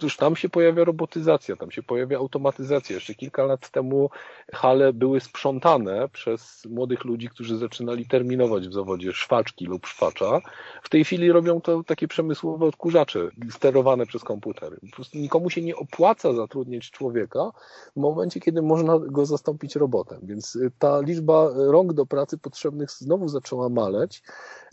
Otóż 0.00 0.16
tam 0.16 0.36
się 0.36 0.48
pojawia 0.48 0.84
robotyzacja, 0.84 1.56
tam 1.56 1.70
się 1.70 1.82
pojawia 1.82 2.18
automatyzacja. 2.18 2.94
Jeszcze 2.94 3.14
kilka 3.14 3.44
lat 3.44 3.70
temu 3.70 4.10
hale 4.52 4.92
były 4.92 5.20
sprzątane 5.20 6.08
przez 6.08 6.66
młodych 6.70 7.04
ludzi, 7.04 7.28
którzy 7.28 7.56
zaczynali 7.56 8.06
terminować 8.06 8.68
w 8.68 8.72
zawodzie 8.72 9.12
szwaczki 9.12 9.66
lub 9.66 9.86
szwacza. 9.86 10.40
W 10.82 10.88
tej 10.88 11.04
chwili 11.04 11.32
robią 11.32 11.60
to 11.60 11.84
takie 11.84 12.08
przemysłowe 12.08 12.66
odkurzacze 12.66 13.30
sterowane 13.50 14.06
przez 14.06 14.24
komputery. 14.24 14.76
Po 14.90 14.96
prostu 14.96 15.18
nikomu 15.18 15.50
się 15.50 15.62
nie 15.62 15.76
opłaca 15.76 16.32
zatrudniać 16.32 16.90
człowieka 16.90 17.50
w 17.96 18.00
momencie, 18.00 18.40
kiedy 18.40 18.62
można 18.62 18.98
go 18.98 19.26
zastąpić 19.26 19.76
robotem. 19.76 20.20
Więc 20.22 20.58
ta 20.78 21.00
liczba 21.00 21.50
rąk 21.54 21.92
do 21.92 22.06
pracy 22.06 22.38
potrzebnych 22.38 22.90
znowu 22.90 23.28
zaczęła 23.28 23.68
maleć. 23.68 24.22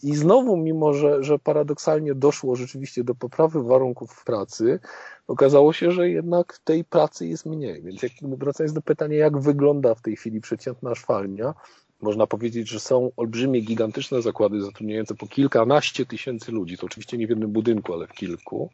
I 0.03 0.15
znowu, 0.15 0.57
mimo 0.57 0.93
że, 0.93 1.23
że 1.23 1.39
paradoksalnie 1.39 2.15
doszło 2.15 2.55
rzeczywiście 2.55 3.03
do 3.03 3.15
poprawy 3.15 3.63
warunków 3.63 4.23
pracy, 4.25 4.79
okazało 5.27 5.73
się, 5.73 5.91
że 5.91 6.09
jednak 6.09 6.59
tej 6.63 6.83
pracy 6.83 7.27
jest 7.27 7.45
mniej. 7.45 7.83
Więc 7.83 8.03
jak, 8.03 8.11
wracając 8.21 8.73
do 8.73 8.81
pytania, 8.81 9.17
jak 9.17 9.39
wygląda 9.39 9.95
w 9.95 10.01
tej 10.01 10.15
chwili 10.15 10.41
przeciętna 10.41 10.95
szwalnia, 10.95 11.53
można 12.01 12.27
powiedzieć, 12.27 12.69
że 12.69 12.79
są 12.79 13.11
olbrzymie, 13.17 13.61
gigantyczne 13.61 14.21
zakłady 14.21 14.61
zatrudniające 14.61 15.15
po 15.15 15.27
kilkanaście 15.27 16.05
tysięcy 16.05 16.51
ludzi, 16.51 16.77
to 16.77 16.85
oczywiście 16.85 17.17
nie 17.17 17.27
w 17.27 17.29
jednym 17.29 17.51
budynku, 17.51 17.93
ale 17.93 18.07
w 18.07 18.13
kilku, 18.13 18.69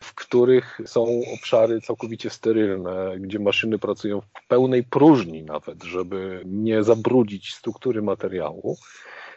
w 0.00 0.14
których 0.14 0.80
są 0.86 1.20
obszary 1.34 1.80
całkowicie 1.80 2.30
sterylne, 2.30 3.16
gdzie 3.20 3.38
maszyny 3.38 3.78
pracują 3.78 4.20
w 4.20 4.48
pełnej 4.48 4.84
próżni 4.84 5.42
nawet, 5.42 5.84
żeby 5.84 6.42
nie 6.46 6.82
zabrudzić 6.82 7.54
struktury 7.54 8.02
materiału. 8.02 8.76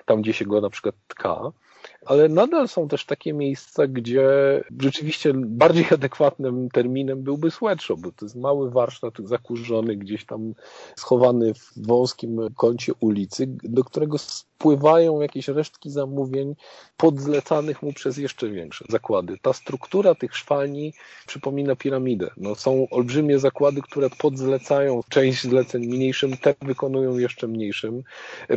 Tam 0.06 0.22
gdzie 0.22 0.34
się 0.34 0.46
go 0.46 0.62
na 0.62 0.70
przykład 0.70 0.96
tka, 1.08 1.52
ale 2.06 2.30
nadal 2.30 2.68
są 2.68 2.88
też 2.88 3.06
takie 3.06 3.34
miejsca, 3.34 3.88
gdzie 3.88 4.24
rzeczywiście 4.80 5.34
bardziej 5.36 5.86
adekwatnym 5.94 6.70
terminem 6.70 7.24
byłby 7.24 7.52
sweatshop, 7.52 7.98
bo 7.98 8.12
to 8.12 8.26
jest 8.26 8.36
mały 8.36 8.72
warsztat 8.72 9.14
zakurzony, 9.24 9.96
gdzieś 9.96 10.26
tam 10.26 10.54
schowany 10.98 11.54
w 11.54 11.88
wąskim 11.88 12.40
kącie 12.56 12.94
ulicy, 13.00 13.48
do 13.48 13.84
którego 13.84 14.18
spływają 14.60 15.22
jakieś 15.22 15.48
resztki 15.48 15.90
zamówień 15.90 16.56
podzlecanych 16.98 17.82
mu 17.82 17.94
przez 17.94 18.18
jeszcze 18.18 18.50
większe 18.50 18.86
zakłady. 18.90 19.38
Ta 19.42 19.54
struktura 19.54 20.16
tych 20.16 20.36
szwalni 20.38 20.94
przypomina 21.28 21.76
piramidę. 21.76 22.30
No, 22.38 22.56
są 22.56 22.88
olbrzymie 22.92 23.40
zakłady, 23.40 23.82
które 23.82 24.10
podzlecają 24.10 25.02
część 25.10 25.42
zleceń 25.44 25.86
mniejszym, 25.86 26.38
te 26.38 26.56
wykonują 26.62 27.18
jeszcze 27.18 27.48
mniejszym, 27.48 28.04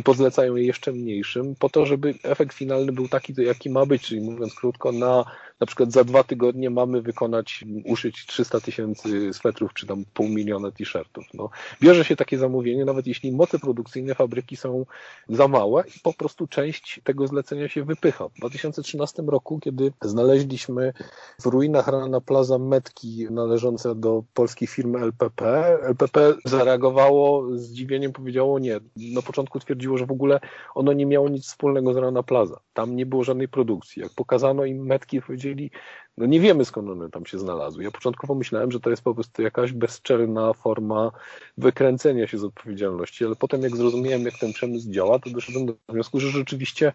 podzlecają 0.03 0.55
je 0.55 0.65
jeszcze 0.65 0.91
mniejszym, 0.91 1.55
po 1.55 1.69
to, 1.69 1.85
żeby 1.85 2.13
efekt 2.23 2.55
finalny 2.55 2.91
był 2.91 3.07
taki, 3.07 3.33
jaki 3.37 3.69
ma 3.69 3.85
być, 3.85 4.01
czyli 4.01 4.21
mówiąc 4.21 4.53
krótko, 4.53 4.91
na 4.91 5.25
na 5.59 5.67
przykład 5.67 5.91
za 5.91 6.03
dwa 6.03 6.23
tygodnie 6.23 6.69
mamy 6.69 7.01
wykonać, 7.01 7.65
uszyć 7.85 8.25
300 8.25 8.59
tysięcy 8.59 9.33
swetrów, 9.33 9.73
czy 9.73 9.87
tam 9.87 10.05
pół 10.13 10.27
miliona 10.27 10.71
t-shirtów. 10.71 11.25
No, 11.33 11.49
bierze 11.81 12.05
się 12.05 12.15
takie 12.15 12.37
zamówienie, 12.37 12.85
nawet 12.85 13.07
jeśli 13.07 13.31
moce 13.31 13.59
produkcyjne 13.59 14.15
fabryki 14.15 14.55
są 14.55 14.85
za 15.29 15.47
małe 15.47 15.83
i 15.97 15.99
po 16.03 16.13
prostu 16.13 16.47
część 16.47 17.01
tego 17.03 17.27
zlecenia 17.27 17.69
się 17.69 17.83
wypycha. 17.83 18.29
W 18.29 18.33
2013 18.33 19.23
roku, 19.27 19.59
kiedy 19.59 19.93
znaleźliśmy 20.01 20.93
w 21.41 21.45
ruinach 21.45 21.87
Rana 21.87 22.21
Plaza 22.21 22.57
metki 22.57 23.27
należące 23.31 23.95
do 23.95 24.23
polskiej 24.33 24.67
firmy 24.67 24.99
LPP, 24.99 25.77
LPP 25.81 26.33
zareagowało 26.45 27.57
zdziwieniem, 27.57 28.11
powiedziało 28.11 28.59
nie. 28.59 28.79
Na 28.95 29.21
początku 29.21 29.59
twierdziło, 29.59 29.97
że 29.97 30.05
w 30.05 30.11
ogóle 30.11 30.39
ono 30.75 30.93
nie 30.93 31.05
miało 31.05 31.29
nic 31.29 31.45
wspólnego 31.45 31.93
z 31.93 31.97
Rana 31.97 32.23
Plaza. 32.23 32.59
Tam 32.73 32.95
nie 32.95 33.05
było 33.05 33.23
żadnej 33.23 33.47
produkcji. 33.47 34.01
Jak 34.01 34.11
pokazano 34.15 34.65
im 34.65 34.85
metki, 34.85 35.21
powiedzieli, 35.21 35.42
powiedzieli, 35.43 35.71
no 36.17 36.25
nie 36.25 36.39
wiemy 36.39 36.65
skąd 36.65 36.89
one 36.89 37.09
tam 37.09 37.25
się 37.25 37.39
znalazły. 37.39 37.83
Ja 37.83 37.91
początkowo 37.91 38.35
myślałem, 38.35 38.71
że 38.71 38.79
to 38.79 38.89
jest 38.89 39.01
po 39.01 39.13
prostu 39.13 39.41
jakaś 39.41 39.71
bezczelna 39.71 40.53
forma 40.53 41.11
wykręcenia 41.57 42.27
się 42.27 42.37
z 42.37 42.43
odpowiedzialności, 42.43 43.25
ale 43.25 43.35
potem 43.35 43.61
jak 43.61 43.77
zrozumiałem, 43.77 44.21
jak 44.21 44.37
ten 44.39 44.53
przemysł 44.53 44.91
działa, 44.91 45.19
to 45.19 45.29
doszedłem 45.29 45.65
do 45.65 45.73
wniosku, 45.89 46.19
że 46.19 46.29
rzeczywiście 46.29 46.93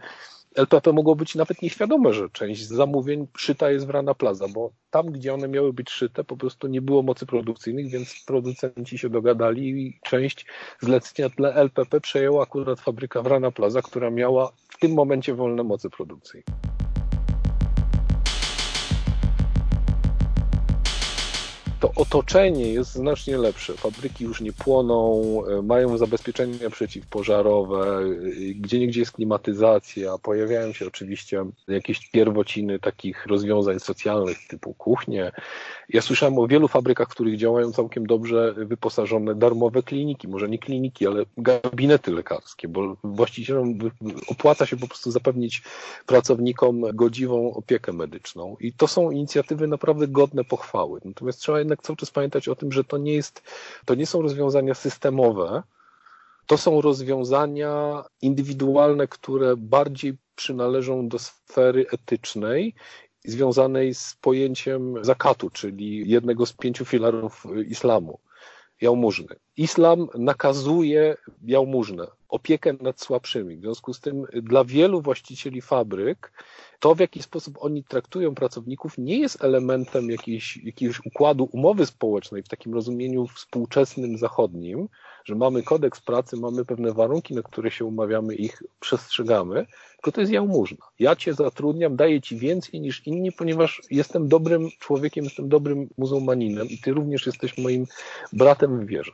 LPP 0.55 0.93
mogło 0.93 1.17
być 1.17 1.35
nawet 1.35 1.63
nieświadome, 1.63 2.13
że 2.13 2.31
część 2.31 2.67
zamówień 2.67 3.27
szyta 3.37 3.71
jest 3.71 3.87
w 3.87 3.91
Rana 3.91 4.15
Plaza, 4.15 4.47
bo 4.55 4.73
tam, 4.91 5.07
gdzie 5.13 5.35
one 5.35 5.49
miały 5.49 5.73
być 5.73 5.91
szyte, 5.91 6.25
po 6.25 6.37
prostu 6.37 6.67
nie 6.69 6.83
było 6.83 7.03
mocy 7.03 7.27
produkcyjnych, 7.27 7.91
więc 7.91 8.25
producenci 8.27 8.99
się 8.99 9.09
dogadali 9.09 9.69
i 9.69 10.01
część 10.03 10.47
zlecenia 10.81 11.29
dla 11.29 11.53
LPP 11.53 12.01
przejęła 12.01 12.43
akurat 12.43 12.81
fabryka 12.81 13.23
w 13.23 13.27
Rana 13.27 13.51
Plaza, 13.51 13.83
która 13.83 14.11
miała 14.11 14.53
w 14.69 14.79
tym 14.79 14.95
momencie 14.95 15.35
wolne 15.35 15.65
mocy 15.65 15.91
produkcyjne. 15.91 16.68
Otoczenie 21.99 22.73
jest 22.73 22.93
znacznie 22.93 23.39
lepsze. 23.39 23.73
Fabryki 23.73 24.25
już 24.25 24.41
nie 24.41 24.53
płoną, 24.53 25.23
e, 25.47 25.63
mają 25.63 25.99
zabezpieczenia 25.99 26.71
przeciwpożarowe, 26.71 28.01
e, 28.01 28.55
gdzie 28.55 28.79
niegdzie 28.79 29.01
jest 29.01 29.13
klimatyzacja, 29.13 30.19
pojawiają 30.19 30.73
się 30.73 30.87
oczywiście 30.87 31.45
jakieś 31.69 32.11
pierwociny 32.11 32.79
takich 32.79 33.27
rozwiązań 33.27 33.81
socjalnych 33.81 34.39
typu 34.49 34.75
kuchnie. 34.75 35.33
Ja 35.89 36.03
słyszałem 36.03 36.39
o 36.39 36.47
wielu 36.47 36.69
fabrykach, 36.69 37.09
w 37.09 37.11
których 37.11 37.37
działają 37.37 37.73
całkiem 37.73 38.07
dobrze 38.07 38.55
wyposażone 38.57 39.35
darmowe 39.35 39.83
kliniki, 39.83 40.29
może 40.29 40.49
nie 40.49 40.59
kliniki, 40.59 41.07
ale 41.07 41.25
gabinety 41.37 42.13
lekarskie, 42.13 42.69
bo 42.69 42.97
właścicielom 43.05 43.79
opłaca 44.29 44.67
się 44.67 44.77
po 44.77 44.87
prostu 44.87 45.11
zapewnić 45.11 45.63
pracownikom 46.07 46.81
godziwą 46.95 47.55
opiekę 47.55 47.93
medyczną. 47.93 48.57
I 48.61 48.73
to 48.73 48.89
są 48.89 49.11
inicjatywy 49.11 49.67
naprawdę 49.67 50.09
godne 50.09 50.45
pochwały. 50.45 51.01
Natomiast 51.05 51.41
trzeba 51.41 51.59
jednak 51.59 51.83
cały 51.89 51.97
czas 51.97 52.11
pamiętać 52.11 52.49
o 52.49 52.57
tym, 52.57 52.73
że 52.73 52.85
to 52.85 52.99
nie 52.99 53.15
jest, 53.15 53.43
to 53.85 53.95
nie 53.95 54.07
są 54.07 54.23
rozwiązania 54.23 54.75
systemowe, 54.75 55.63
to 56.47 56.59
są 56.59 56.81
rozwiązania 56.81 58.05
indywidualne, 58.23 59.09
które 59.09 59.57
bardziej 59.57 60.17
przynależą 60.37 61.09
do 61.09 61.19
sfery 61.19 61.87
etycznej 61.93 62.75
związanej 63.25 63.95
z 63.95 64.17
pojęciem 64.21 65.05
zakatu, 65.05 65.51
czyli 65.51 66.11
jednego 66.11 66.47
z 66.47 66.53
pięciu 66.53 66.85
filarów 66.85 67.47
islamu, 67.67 68.19
jałmużny. 68.81 69.37
Islam 69.59 70.09
nakazuje 70.15 71.17
jałmużnę. 71.45 72.07
opiekę 72.29 72.73
nad 72.81 73.01
słabszymi. 73.01 73.57
W 73.57 73.61
związku 73.61 73.95
z 73.95 74.01
tym 74.01 74.25
dla 74.43 74.65
wielu 74.65 75.01
właścicieli 75.01 75.61
fabryk 75.63 76.33
to, 76.81 76.95
w 76.95 77.01
jaki 77.01 77.23
sposób 77.23 77.59
oni 77.61 77.85
traktują 77.85 78.35
pracowników, 78.35 78.99
nie 78.99 79.19
jest 79.19 79.45
elementem 79.45 80.11
jakiejś, 80.11 80.57
jakiegoś 80.57 81.01
układu 81.07 81.49
umowy 81.53 81.87
społecznej 81.87 82.43
w 82.43 82.49
takim 82.49 82.75
rozumieniu 82.75 83.27
współczesnym 83.27 84.19
zachodnim, 84.19 84.89
że 85.25 85.35
mamy 85.35 85.63
kodeks 85.63 86.01
pracy, 86.01 86.37
mamy 86.37 86.65
pewne 86.65 86.93
warunki, 86.93 87.35
na 87.35 87.43
które 87.43 87.71
się 87.71 87.85
umawiamy, 87.85 88.35
ich 88.35 88.63
przestrzegamy, 88.81 89.67
tylko 89.93 90.13
to 90.13 90.21
jest 90.21 90.33
jałmużna. 90.33 90.87
Ja 90.99 91.17
cię 91.17 91.35
zatrudniam, 91.35 91.97
daję 91.97 92.21
ci 92.21 92.37
więcej 92.37 92.81
niż 92.81 93.07
inni, 93.07 93.33
ponieważ 93.33 93.83
jestem 93.91 94.29
dobrym 94.29 94.69
człowiekiem, 94.79 95.25
jestem 95.25 95.49
dobrym 95.49 95.89
muzułmaninem 95.99 96.69
i 96.69 96.79
ty 96.79 96.93
również 96.93 97.27
jesteś 97.27 97.59
moim 97.59 97.87
bratem 98.33 98.81
w 98.81 98.87
wierze 98.87 99.13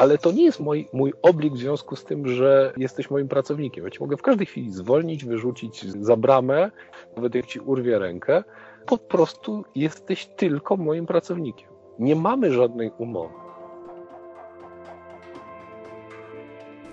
ale 0.00 0.18
to 0.18 0.32
nie 0.32 0.44
jest 0.44 0.60
mój, 0.60 0.88
mój 0.92 1.12
oblik 1.22 1.54
w 1.54 1.58
związku 1.58 1.96
z 1.96 2.04
tym, 2.04 2.28
że 2.28 2.72
jesteś 2.76 3.10
moim 3.10 3.28
pracownikiem. 3.28 3.84
Ja 3.84 3.90
ci 3.90 4.00
mogę 4.00 4.16
w 4.16 4.22
każdej 4.22 4.46
chwili 4.46 4.72
zwolnić, 4.72 5.24
wyrzucić 5.24 5.84
za 5.84 6.16
bramę, 6.16 6.70
nawet 7.16 7.34
jak 7.34 7.46
ci 7.46 7.60
urwie 7.60 7.98
rękę. 7.98 8.44
Po 8.86 8.98
prostu 8.98 9.64
jesteś 9.74 10.26
tylko 10.26 10.76
moim 10.76 11.06
pracownikiem. 11.06 11.68
Nie 11.98 12.16
mamy 12.16 12.52
żadnej 12.52 12.90
umowy. 12.98 13.34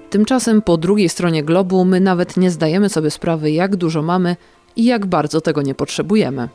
Tymczasem 0.09 0.61
po 0.61 0.77
drugiej 0.77 1.09
stronie 1.09 1.43
globu 1.43 1.85
my 1.85 1.99
nawet 1.99 2.37
nie 2.37 2.51
zdajemy 2.51 2.89
sobie 2.89 3.11
sprawy, 3.11 3.51
jak 3.51 3.75
dużo 3.75 4.01
mamy 4.01 4.35
i 4.75 4.85
jak 4.85 5.05
bardzo 5.05 5.41
tego 5.41 5.61
nie 5.61 5.75
potrzebujemy. 5.75 6.49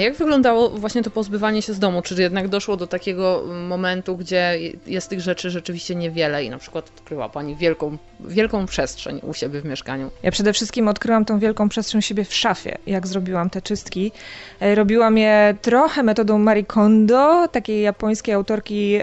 A 0.00 0.02
jak 0.02 0.14
wyglądało 0.14 0.70
właśnie 0.70 1.02
to 1.02 1.10
pozbywanie 1.10 1.62
się 1.62 1.74
z 1.74 1.78
domu? 1.78 2.02
Czy 2.02 2.22
jednak 2.22 2.48
doszło 2.48 2.76
do 2.76 2.86
takiego 2.86 3.44
momentu, 3.68 4.16
gdzie 4.16 4.58
jest 4.86 5.10
tych 5.10 5.20
rzeczy 5.20 5.50
rzeczywiście 5.50 5.94
niewiele 5.94 6.44
i 6.44 6.50
na 6.50 6.58
przykład 6.58 6.90
odkryła 6.96 7.28
Pani 7.28 7.56
wielką, 7.56 7.98
wielką 8.20 8.66
przestrzeń 8.66 9.20
u 9.22 9.34
siebie 9.34 9.60
w 9.60 9.64
mieszkaniu? 9.64 10.10
Ja 10.22 10.30
przede 10.30 10.52
wszystkim 10.52 10.88
odkryłam 10.88 11.24
tą 11.24 11.38
wielką 11.38 11.68
przestrzeń 11.68 12.02
siebie 12.02 12.24
w 12.24 12.34
szafie, 12.34 12.78
jak 12.86 13.06
zrobiłam 13.06 13.50
te 13.50 13.62
czystki. 13.62 14.12
E, 14.60 14.74
robiłam 14.74 15.18
je 15.18 15.54
trochę 15.62 16.02
metodą 16.02 16.38
Marie 16.38 16.64
Kondo, 16.64 17.48
takiej 17.48 17.82
japońskiej 17.82 18.34
autorki 18.34 19.00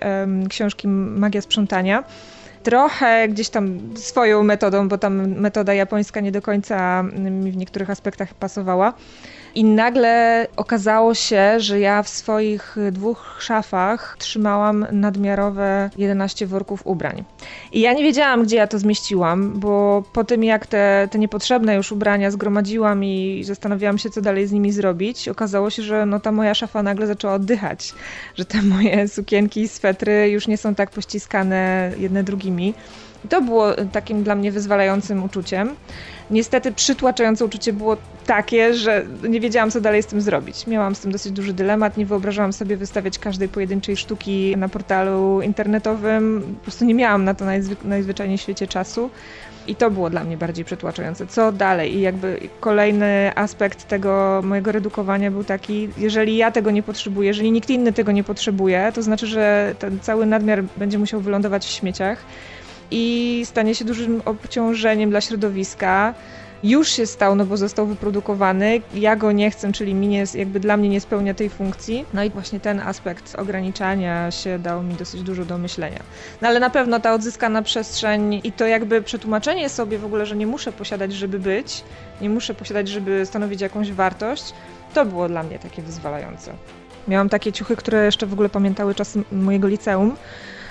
książki 0.50 0.88
Magia 0.88 1.42
Sprzątania 1.42 2.04
trochę 2.64 3.28
gdzieś 3.28 3.50
tam 3.50 3.80
swoją 3.96 4.44
metodą, 4.44 4.88
bo 4.88 4.98
tam 4.98 5.28
metoda 5.28 5.74
japońska 5.74 6.20
nie 6.20 6.32
do 6.32 6.42
końca 6.42 7.04
mi 7.30 7.52
w 7.52 7.58
niektórych 7.58 7.90
aspektach 7.90 8.34
pasowała. 8.34 8.94
I 9.58 9.64
nagle 9.64 10.48
okazało 10.58 11.14
się, 11.14 11.60
że 11.60 11.80
ja 11.80 12.04
w 12.04 12.10
swoich 12.10 12.76
dwóch 12.92 13.38
szafach 13.40 14.16
trzymałam 14.20 14.86
nadmiarowe 14.92 15.90
11 15.98 16.48
worków 16.48 16.88
ubrań. 16.88 17.24
I 17.72 17.82
ja 17.82 17.94
nie 17.94 18.04
wiedziałam, 18.04 18.44
gdzie 18.44 18.56
ja 18.56 18.68
to 18.68 18.80
zmieściłam, 18.80 19.60
bo 19.60 20.04
po 20.14 20.24
tym 20.24 20.44
jak 20.44 20.68
te, 20.68 21.08
te 21.12 21.20
niepotrzebne 21.20 21.76
już 21.76 21.92
ubrania 21.92 22.32
zgromadziłam 22.32 23.04
i 23.04 23.44
zastanawiałam 23.44 23.98
się, 23.98 24.10
co 24.10 24.22
dalej 24.22 24.48
z 24.48 24.52
nimi 24.52 24.72
zrobić, 24.72 25.28
okazało 25.28 25.70
się, 25.70 25.84
że 25.84 26.06
no 26.06 26.20
ta 26.20 26.32
moja 26.32 26.54
szafa 26.54 26.84
nagle 26.84 27.08
zaczęła 27.08 27.34
oddychać, 27.34 27.94
że 28.36 28.46
te 28.46 28.62
moje 28.62 29.08
sukienki 29.08 29.62
i 29.62 29.68
swetry 29.68 30.30
już 30.30 30.48
nie 30.48 30.58
są 30.58 30.76
tak 30.76 30.90
pościskane 30.90 31.92
jedne 32.00 32.24
drugimi. 32.24 32.74
I 33.28 33.30
to 33.30 33.42
było 33.42 33.74
takim 33.92 34.24
dla 34.24 34.36
mnie 34.36 34.52
wyzwalającym 34.52 35.24
uczuciem. 35.24 35.76
Niestety 36.32 36.72
przytłaczające 36.72 37.46
uczucie 37.46 37.74
było 37.74 37.98
takie, 38.26 38.74
że 38.74 39.06
nie 39.30 39.40
wiedziałam, 39.40 39.72
co 39.72 39.82
dalej 39.82 40.04
z 40.04 40.06
tym 40.06 40.22
zrobić. 40.22 40.68
Miałam 40.68 40.96
z 40.96 41.00
tym 41.00 41.12
dosyć 41.12 41.32
duży 41.32 41.54
dylemat, 41.54 41.98
nie 41.98 42.06
wyobrażałam 42.06 42.54
sobie 42.54 42.78
wystawiać 42.78 43.20
każdej 43.20 43.50
pojedynczej 43.50 43.98
sztuki 43.98 44.58
na 44.58 44.70
portalu 44.70 45.42
internetowym. 45.42 46.56
Po 46.58 46.64
prostu 46.64 46.86
nie 46.86 46.94
miałam 46.94 47.24
na 47.24 47.34
to 47.34 47.46
najzwy- 47.46 47.86
najzwyczajniej 47.86 48.38
w 48.38 48.42
świecie 48.42 48.68
czasu. 48.68 49.10
I 49.68 49.76
to 49.76 49.92
było 49.92 50.10
dla 50.10 50.24
mnie 50.24 50.38
bardziej 50.38 50.66
przytłaczające. 50.66 51.28
Co 51.28 51.52
dalej? 51.52 51.96
I 51.96 52.02
jakby 52.02 52.40
kolejny 52.60 53.32
aspekt 53.36 53.88
tego 53.88 54.42
mojego 54.46 54.72
redukowania 54.72 55.32
był 55.32 55.44
taki, 55.44 55.90
jeżeli 55.98 56.38
ja 56.38 56.52
tego 56.52 56.72
nie 56.72 56.84
potrzebuję, 56.84 57.28
jeżeli 57.28 57.52
nikt 57.52 57.70
inny 57.70 57.94
tego 57.94 58.12
nie 58.12 58.24
potrzebuje, 58.24 58.92
to 58.96 59.02
znaczy, 59.02 59.28
że 59.28 59.76
ten 59.80 60.00
cały 60.00 60.26
nadmiar 60.26 60.64
będzie 60.78 60.98
musiał 61.00 61.22
wylądować 61.22 61.66
w 61.66 61.70
śmieciach 61.70 62.18
i 62.92 63.42
stanie 63.46 63.76
się 63.76 63.86
dużym 63.86 64.22
obciążeniem 64.26 65.10
dla 65.10 65.22
środowiska. 65.22 66.14
Już 66.64 66.90
się 66.90 67.06
stał, 67.06 67.36
no 67.36 67.46
bo 67.46 67.58
został 67.58 67.88
wyprodukowany. 67.88 68.82
Ja 68.94 69.16
go 69.16 69.32
nie 69.32 69.52
chcę, 69.52 69.72
czyli 69.72 69.94
mi 69.94 70.08
nie, 70.08 70.24
jakby 70.34 70.60
dla 70.60 70.78
mnie 70.78 70.90
nie 70.90 71.02
spełnia 71.02 71.34
tej 71.34 71.50
funkcji. 71.50 72.06
No 72.14 72.24
i 72.24 72.30
właśnie 72.30 72.60
ten 72.60 72.80
aspekt 72.80 73.36
ograniczania 73.36 74.32
się 74.32 74.60
dał 74.60 74.84
mi 74.84 74.94
dosyć 74.94 75.24
dużo 75.24 75.46
do 75.46 75.58
myślenia. 75.58 76.00
No 76.42 76.48
ale 76.48 76.60
na 76.60 76.70
pewno 76.70 77.00
ta 77.00 77.14
odzyskana 77.14 77.62
przestrzeń 77.62 78.42
i 78.44 78.52
to 78.52 78.66
jakby 78.66 79.02
przetłumaczenie 79.02 79.70
sobie 79.70 79.98
w 79.98 80.06
ogóle, 80.06 80.26
że 80.26 80.36
nie 80.36 80.48
muszę 80.48 80.72
posiadać, 80.72 81.14
żeby 81.14 81.40
być, 81.40 81.84
nie 82.22 82.30
muszę 82.30 82.54
posiadać, 82.54 82.88
żeby 82.88 83.26
stanowić 83.26 83.62
jakąś 83.62 83.92
wartość, 83.92 84.54
to 84.94 85.06
było 85.06 85.28
dla 85.28 85.44
mnie 85.44 85.60
takie 85.60 85.82
wyzwalające. 85.82 86.54
Miałam 87.08 87.30
takie 87.30 87.52
ciuchy, 87.54 87.76
które 87.76 88.06
jeszcze 88.06 88.26
w 88.26 88.34
ogóle 88.34 88.50
pamiętały 88.50 88.96
czas 88.96 89.18
mojego 89.32 89.68
liceum 89.68 90.16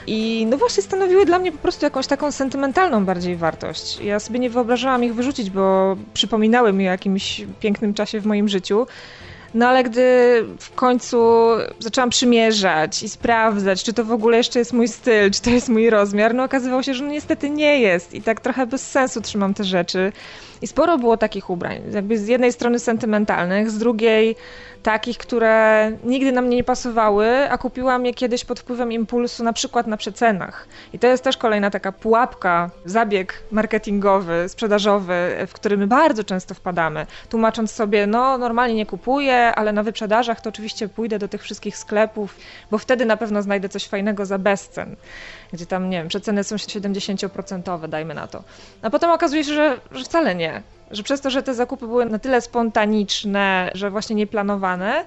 i 0.06 0.46
no 0.50 0.56
właśnie 0.56 0.82
stanowiły 0.82 1.26
dla 1.26 1.38
mnie 1.38 1.52
po 1.52 1.58
prostu 1.58 1.86
jakąś 1.86 2.06
taką 2.06 2.32
sentymentalną 2.32 3.04
bardziej 3.04 3.36
wartość. 3.36 4.00
Ja 4.00 4.20
sobie 4.20 4.38
nie 4.38 4.50
wyobrażałam 4.50 5.04
ich 5.04 5.14
wyrzucić, 5.14 5.50
bo 5.50 5.96
przypominały 6.14 6.72
mi 6.72 6.88
o 6.88 6.90
jakimś 6.90 7.44
pięknym 7.60 7.94
czasie 7.94 8.20
w 8.20 8.26
moim 8.26 8.48
życiu. 8.48 8.86
No 9.54 9.68
ale 9.68 9.84
gdy 9.84 10.02
w 10.58 10.74
końcu 10.74 11.46
zaczęłam 11.78 12.10
przymierzać 12.10 13.02
i 13.02 13.08
sprawdzać, 13.08 13.84
czy 13.84 13.92
to 13.92 14.04
w 14.04 14.12
ogóle 14.12 14.36
jeszcze 14.36 14.58
jest 14.58 14.72
mój 14.72 14.88
styl, 14.88 15.30
czy 15.30 15.42
to 15.42 15.50
jest 15.50 15.68
mój 15.68 15.90
rozmiar, 15.90 16.34
no 16.34 16.44
okazywało 16.44 16.82
się, 16.82 16.94
że 16.94 17.04
no 17.04 17.10
niestety 17.10 17.50
nie 17.50 17.80
jest 17.80 18.14
i 18.14 18.22
tak 18.22 18.40
trochę 18.40 18.66
bez 18.66 18.90
sensu 18.90 19.20
trzymam 19.20 19.54
te 19.54 19.64
rzeczy. 19.64 20.12
I 20.62 20.66
sporo 20.66 20.98
było 20.98 21.16
takich 21.16 21.50
ubrań, 21.50 21.82
jakby 21.92 22.18
z 22.18 22.28
jednej 22.28 22.52
strony 22.52 22.78
sentymentalnych, 22.78 23.70
z 23.70 23.78
drugiej 23.78 24.36
takich, 24.86 25.18
które 25.18 25.92
nigdy 26.04 26.32
na 26.32 26.42
mnie 26.42 26.56
nie 26.56 26.64
pasowały, 26.64 27.50
a 27.50 27.58
kupiłam 27.58 28.06
je 28.06 28.14
kiedyś 28.14 28.44
pod 28.44 28.60
wpływem 28.60 28.92
impulsu, 28.92 29.44
na 29.44 29.52
przykład 29.52 29.86
na 29.86 29.96
przecenach. 29.96 30.68
I 30.92 30.98
to 30.98 31.06
jest 31.06 31.24
też 31.24 31.36
kolejna 31.36 31.70
taka 31.70 31.92
pułapka, 31.92 32.70
zabieg 32.84 33.42
marketingowy, 33.50 34.48
sprzedażowy, 34.48 35.46
w 35.46 35.52
który 35.52 35.76
my 35.76 35.86
bardzo 35.86 36.24
często 36.24 36.54
wpadamy, 36.54 37.06
tłumacząc 37.28 37.70
sobie, 37.70 38.06
no 38.06 38.38
normalnie 38.38 38.74
nie 38.74 38.86
kupuję, 38.86 39.54
ale 39.54 39.72
na 39.72 39.82
wyprzedażach 39.82 40.40
to 40.40 40.48
oczywiście 40.48 40.88
pójdę 40.88 41.18
do 41.18 41.28
tych 41.28 41.42
wszystkich 41.42 41.76
sklepów, 41.76 42.36
bo 42.70 42.78
wtedy 42.78 43.06
na 43.06 43.16
pewno 43.16 43.42
znajdę 43.42 43.68
coś 43.68 43.88
fajnego 43.88 44.26
za 44.26 44.38
bezcen, 44.38 44.96
gdzie 45.52 45.66
tam, 45.66 45.90
nie 45.90 45.98
wiem, 45.98 46.08
przeceny 46.08 46.44
są 46.44 46.56
70%, 46.56 47.88
dajmy 47.88 48.14
na 48.14 48.26
to. 48.26 48.44
A 48.82 48.90
potem 48.90 49.10
okazuje 49.10 49.44
się, 49.44 49.54
że, 49.54 49.80
że 49.92 50.04
wcale 50.04 50.34
nie, 50.34 50.62
że 50.90 51.02
przez 51.02 51.20
to, 51.20 51.30
że 51.30 51.42
te 51.42 51.54
zakupy 51.54 51.86
były 51.86 52.06
na 52.06 52.18
tyle 52.18 52.40
spontaniczne, 52.40 53.70
że 53.74 53.90
właśnie 53.90 54.16
nieplanowane, 54.16 55.04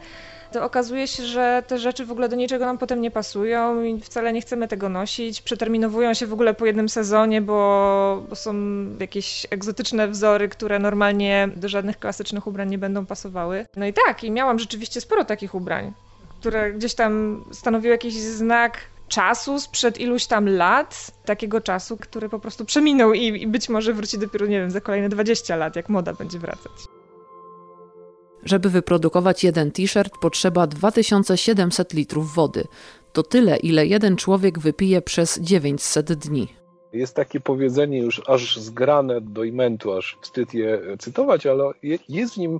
to 0.52 0.66
okazuje 0.66 1.08
się, 1.08 1.24
że 1.24 1.64
te 1.68 1.78
rzeczy 1.78 2.06
w 2.06 2.12
ogóle 2.12 2.30
do 2.30 2.36
niczego 2.36 2.66
nam 2.66 2.78
potem 2.78 3.02
nie 3.02 3.12
pasują 3.12 3.84
i 3.84 4.02
wcale 4.02 4.34
nie 4.34 4.42
chcemy 4.42 4.68
tego 4.68 4.90
nosić. 4.90 5.42
Przeterminowują 5.42 6.14
się 6.14 6.28
w 6.28 6.34
ogóle 6.34 6.54
po 6.54 6.66
jednym 6.66 6.90
sezonie, 6.90 7.42
bo, 7.42 8.24
bo 8.30 8.36
są 8.36 8.54
jakieś 9.00 9.48
egzotyczne 9.50 10.08
wzory, 10.08 10.50
które 10.50 10.80
normalnie 10.80 11.50
do 11.56 11.70
żadnych 11.70 12.00
klasycznych 12.00 12.48
ubrań 12.48 12.70
nie 12.70 12.78
będą 12.78 13.06
pasowały. 13.06 13.66
No 13.76 13.86
i 13.86 13.94
tak, 14.06 14.24
i 14.24 14.32
miałam 14.32 14.60
rzeczywiście 14.60 15.02
sporo 15.02 15.26
takich 15.26 15.56
ubrań, 15.56 15.94
które 16.40 16.74
gdzieś 16.74 16.96
tam 16.96 17.44
stanowiły 17.52 17.92
jakiś 17.92 18.14
znak 18.14 18.78
czasu 19.10 19.60
sprzed 19.60 20.00
iluś 20.00 20.26
tam 20.26 20.50
lat, 20.50 21.12
takiego 21.26 21.62
czasu, 21.62 21.98
który 21.98 22.30
po 22.30 22.40
prostu 22.40 22.66
przeminął 22.66 23.14
i, 23.14 23.24
i 23.24 23.48
być 23.48 23.70
może 23.70 23.94
wróci 23.94 24.18
dopiero, 24.18 24.46
nie 24.46 24.60
wiem, 24.60 24.72
za 24.72 24.82
kolejne 24.82 25.10
20 25.10 25.56
lat, 25.56 25.76
jak 25.76 25.90
moda 25.90 26.14
będzie 26.14 26.40
wracać. 26.40 26.72
Żeby 28.44 28.70
wyprodukować 28.70 29.44
jeden 29.44 29.72
t-shirt 29.72 30.14
potrzeba 30.22 30.68
2700 30.68 31.94
litrów 31.94 32.34
wody. 32.34 32.64
To 33.14 33.24
tyle, 33.24 33.58
ile 33.58 33.86
jeden 33.86 34.16
człowiek 34.16 34.60
wypije 34.60 35.02
przez 35.02 35.40
900 35.40 36.14
dni. 36.14 36.48
Jest 36.94 37.16
takie 37.16 37.40
powiedzenie 37.40 38.00
już 38.00 38.22
aż 38.28 38.58
zgrane 38.58 39.22
do 39.22 39.44
imentu, 39.44 39.94
aż 39.94 40.18
wstyd 40.22 40.54
je 40.54 40.82
cytować, 41.00 41.46
ale 41.46 41.72
jest 42.10 42.34
w 42.34 42.38
nim 42.38 42.60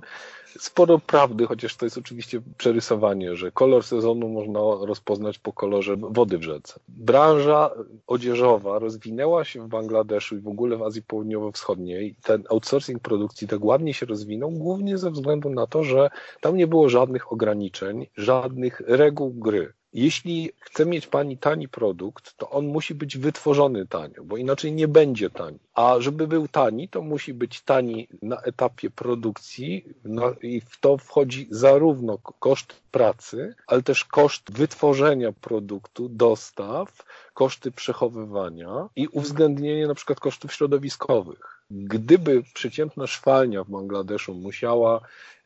sporo 0.58 0.98
prawdy, 0.98 1.46
chociaż 1.46 1.76
to 1.76 1.86
jest 1.86 1.98
oczywiście 1.98 2.42
przerysowanie, 2.58 3.36
że 3.36 3.52
kolor 3.52 3.84
sezonu 3.84 4.28
można 4.28 4.60
rozpoznać 4.60 5.38
po 5.38 5.52
kolorze 5.52 5.96
wody 5.96 6.38
w 6.38 6.42
rzece. 6.42 6.80
Branża 6.88 7.70
odzieżowa 8.06 8.78
rozwinęła 8.78 9.44
się 9.44 9.62
w 9.62 9.68
Bangladeszu 9.68 10.36
i 10.36 10.40
w 10.40 10.48
ogóle 10.48 10.76
w 10.76 10.82
Azji 10.82 11.02
Południowo-Wschodniej. 11.02 12.14
Ten 12.22 12.44
outsourcing 12.50 13.02
produkcji 13.02 13.48
tak 13.48 13.64
ładnie 13.64 13.94
się 13.94 14.06
rozwinął, 14.06 14.50
głównie 14.50 14.98
ze 14.98 15.10
względu 15.10 15.50
na 15.50 15.66
to, 15.66 15.84
że 15.84 16.10
tam 16.40 16.56
nie 16.56 16.66
było 16.66 16.88
żadnych 16.88 17.32
ograniczeń, 17.32 18.06
żadnych 18.16 18.80
reguł 18.86 19.30
gry. 19.30 19.72
Jeśli 19.92 20.50
chce 20.60 20.86
mieć 20.86 21.06
Pani 21.06 21.38
tani 21.38 21.68
produkt, 21.68 22.36
to 22.36 22.50
on 22.50 22.66
musi 22.66 22.94
być 22.94 23.18
wytworzony 23.18 23.86
tanio, 23.86 24.24
bo 24.24 24.36
inaczej 24.36 24.72
nie 24.72 24.88
będzie 24.88 25.30
tani. 25.30 25.58
A 25.74 25.96
żeby 25.98 26.26
był 26.26 26.48
tani, 26.48 26.88
to 26.88 27.02
musi 27.02 27.34
być 27.34 27.60
tani 27.60 28.08
na 28.22 28.36
etapie 28.40 28.90
produkcji 28.90 29.84
no 30.04 30.32
i 30.42 30.60
w 30.60 30.80
to 30.80 30.98
wchodzi 30.98 31.46
zarówno 31.50 32.18
koszt 32.18 32.82
pracy, 32.90 33.54
ale 33.66 33.82
też 33.82 34.04
koszt 34.04 34.52
wytworzenia 34.52 35.32
produktu, 35.32 36.08
dostaw, 36.08 37.04
koszty 37.34 37.70
przechowywania 37.70 38.88
i 38.96 39.08
uwzględnienie 39.08 39.86
na 39.86 39.94
przykład 39.94 40.20
kosztów 40.20 40.52
środowiskowych. 40.52 41.59
Gdyby 41.70 42.42
przeciętna 42.54 43.06
szwalnia 43.06 43.64
w 43.64 43.70
Bangladeszu 43.70 44.34
musiała 44.34 45.00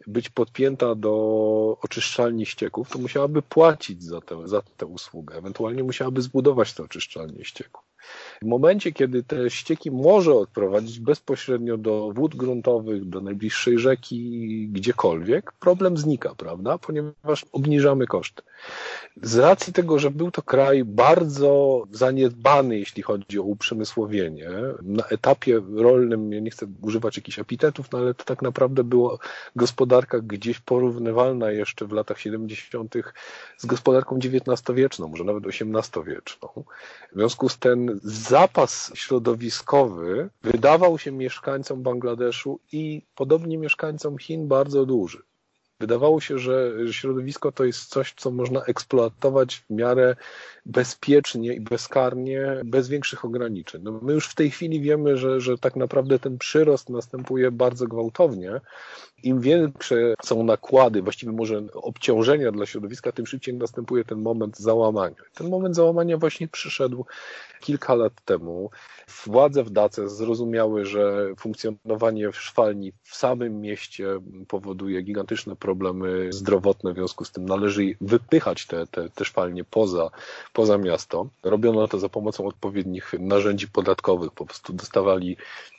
być 0.07 0.29
podpięta 0.29 0.95
do 0.95 1.79
oczyszczalni 1.83 2.47
ścieków, 2.47 2.91
to 2.91 2.99
musiałaby 2.99 3.43
płacić 3.43 4.03
za 4.03 4.21
tę, 4.21 4.49
za 4.49 4.63
tę 4.63 4.87
usługę. 4.87 5.37
Ewentualnie 5.37 5.85
musiałaby 5.85 6.23
zbudować 6.23 6.73
tę 6.73 6.83
oczyszczalnię 6.83 7.45
ścieków. 7.45 7.85
W 8.43 8.47
momencie, 8.47 8.93
kiedy 8.93 9.23
te 9.23 9.51
ścieki 9.51 9.91
może 9.91 10.35
odprowadzić 10.35 11.01
bezpośrednio 11.01 11.77
do 11.77 12.11
wód 12.13 12.37
gruntowych, 12.37 13.09
do 13.09 13.21
najbliższej 13.21 13.79
rzeki, 13.79 14.69
gdziekolwiek, 14.73 15.53
problem 15.53 15.97
znika, 15.97 16.35
prawda? 16.35 16.79
Ponieważ 16.79 17.47
obniżamy 17.53 18.07
koszty. 18.07 18.43
Z 19.23 19.39
racji 19.39 19.73
tego, 19.73 19.99
że 19.99 20.11
był 20.11 20.31
to 20.31 20.43
kraj 20.43 20.85
bardzo 20.85 21.83
zaniedbany, 21.91 22.79
jeśli 22.79 23.03
chodzi 23.03 23.39
o 23.39 23.43
uprzemysłowienie, 23.43 24.51
na 24.83 25.05
etapie 25.05 25.61
rolnym, 25.77 26.33
ja 26.33 26.41
nie 26.41 26.51
chcę 26.51 26.67
używać 26.83 27.17
jakichś 27.17 27.39
epitetów, 27.39 27.93
no 27.93 27.99
ale 27.99 28.15
to 28.15 28.25
tak 28.25 28.43
naprawdę 28.43 28.85
była 28.85 29.19
gospodarka 29.57 30.21
gdzieś 30.21 30.61
porównywalna 30.61 31.51
jeszcze 31.51 31.87
w 31.87 31.93
latach 31.93 32.21
70. 32.21 32.95
z 33.57 33.67
gospodarką 33.67 34.17
XIX-wieczną, 34.17 35.09
może 35.09 35.25
nawet 35.25 35.45
XVIII-wieczną. 35.47 36.49
W 37.13 37.17
związku 37.17 37.49
z 37.49 37.59
tym 37.59 37.94
zapas 38.03 38.93
środowiskowy 38.95 40.31
wydawał 40.43 40.99
się 40.99 41.13
mieszkańcom 41.13 41.83
Bangladeszu 41.83 42.61
i 42.73 43.03
podobnie 43.15 43.59
mieszkańcom 43.59 44.19
Chin 44.19 44.49
bardzo 44.49 44.87
duży. 44.87 45.23
Wydawało 45.81 46.21
się, 46.21 46.39
że 46.39 46.73
środowisko 46.91 47.53
to 47.53 47.65
jest 47.65 47.89
coś, 47.89 48.15
co 48.17 48.31
można 48.31 48.63
eksploatować 48.63 49.57
w 49.57 49.71
miarę 49.71 50.17
bezpiecznie 50.67 51.55
i 51.55 51.61
bezkarnie, 51.61 52.61
bez 52.65 52.89
większych 52.89 53.25
ograniczeń. 53.25 53.83
No 53.85 54.01
my 54.03 54.13
już 54.13 54.29
w 54.29 54.35
tej 54.35 54.51
chwili 54.51 54.81
wiemy, 54.81 55.17
że, 55.17 55.41
że 55.41 55.59
tak 55.59 55.77
naprawdę 55.77 56.19
ten 56.19 56.39
przyrost 56.39 56.91
następuje 56.91 57.51
bardzo 57.51 57.87
gwałtownie. 57.87 58.61
Im 59.25 59.41
większe 59.41 60.15
są 60.23 60.43
nakłady, 60.43 61.03
właściwie 61.03 61.33
może 61.33 61.63
obciążenia 61.75 62.53
dla 62.53 62.67
środowiska, 62.67 63.13
tym 63.13 63.27
szybciej 63.27 63.55
następuje 63.55 64.05
ten 64.05 64.19
moment 64.19 64.59
załamania. 64.59 65.17
Ten 65.35 65.51
moment 65.51 65.77
załamania 65.77 66.19
właśnie 66.19 66.49
przyszedł 66.49 67.07
kilka 67.61 67.95
lat 67.95 68.13
temu. 68.25 68.71
Władze 69.27 69.65
w 69.65 69.71
Dace 69.71 70.09
zrozumiały, 70.09 70.85
że 70.87 71.29
funkcjonowanie 71.39 72.33
w 72.33 72.37
szwalni 72.37 72.93
w 73.03 73.17
samym 73.17 73.61
mieście 73.61 74.21
powoduje 74.49 75.03
gigantyczne 75.03 75.57
problemy 75.57 76.33
zdrowotne, 76.33 76.93
w 76.93 76.97
związku 76.97 77.25
z 77.25 77.33
tym 77.33 77.45
należy 77.45 77.83
wypychać 78.01 78.67
te, 78.67 78.87
te, 78.87 79.09
te 79.11 79.25
szwalnie 79.25 79.65
poza, 79.65 80.11
poza 80.53 80.79
miasto. 80.79 81.29
Robiono 81.43 81.89
to 81.89 81.99
za 81.99 82.09
pomocą 82.09 82.47
odpowiednich 82.47 83.13
narzędzi 83.19 83.69
podatkowych, 83.69 84.33
po 84.33 84.47
prostu 84.47 84.73
dostawali 84.73 85.37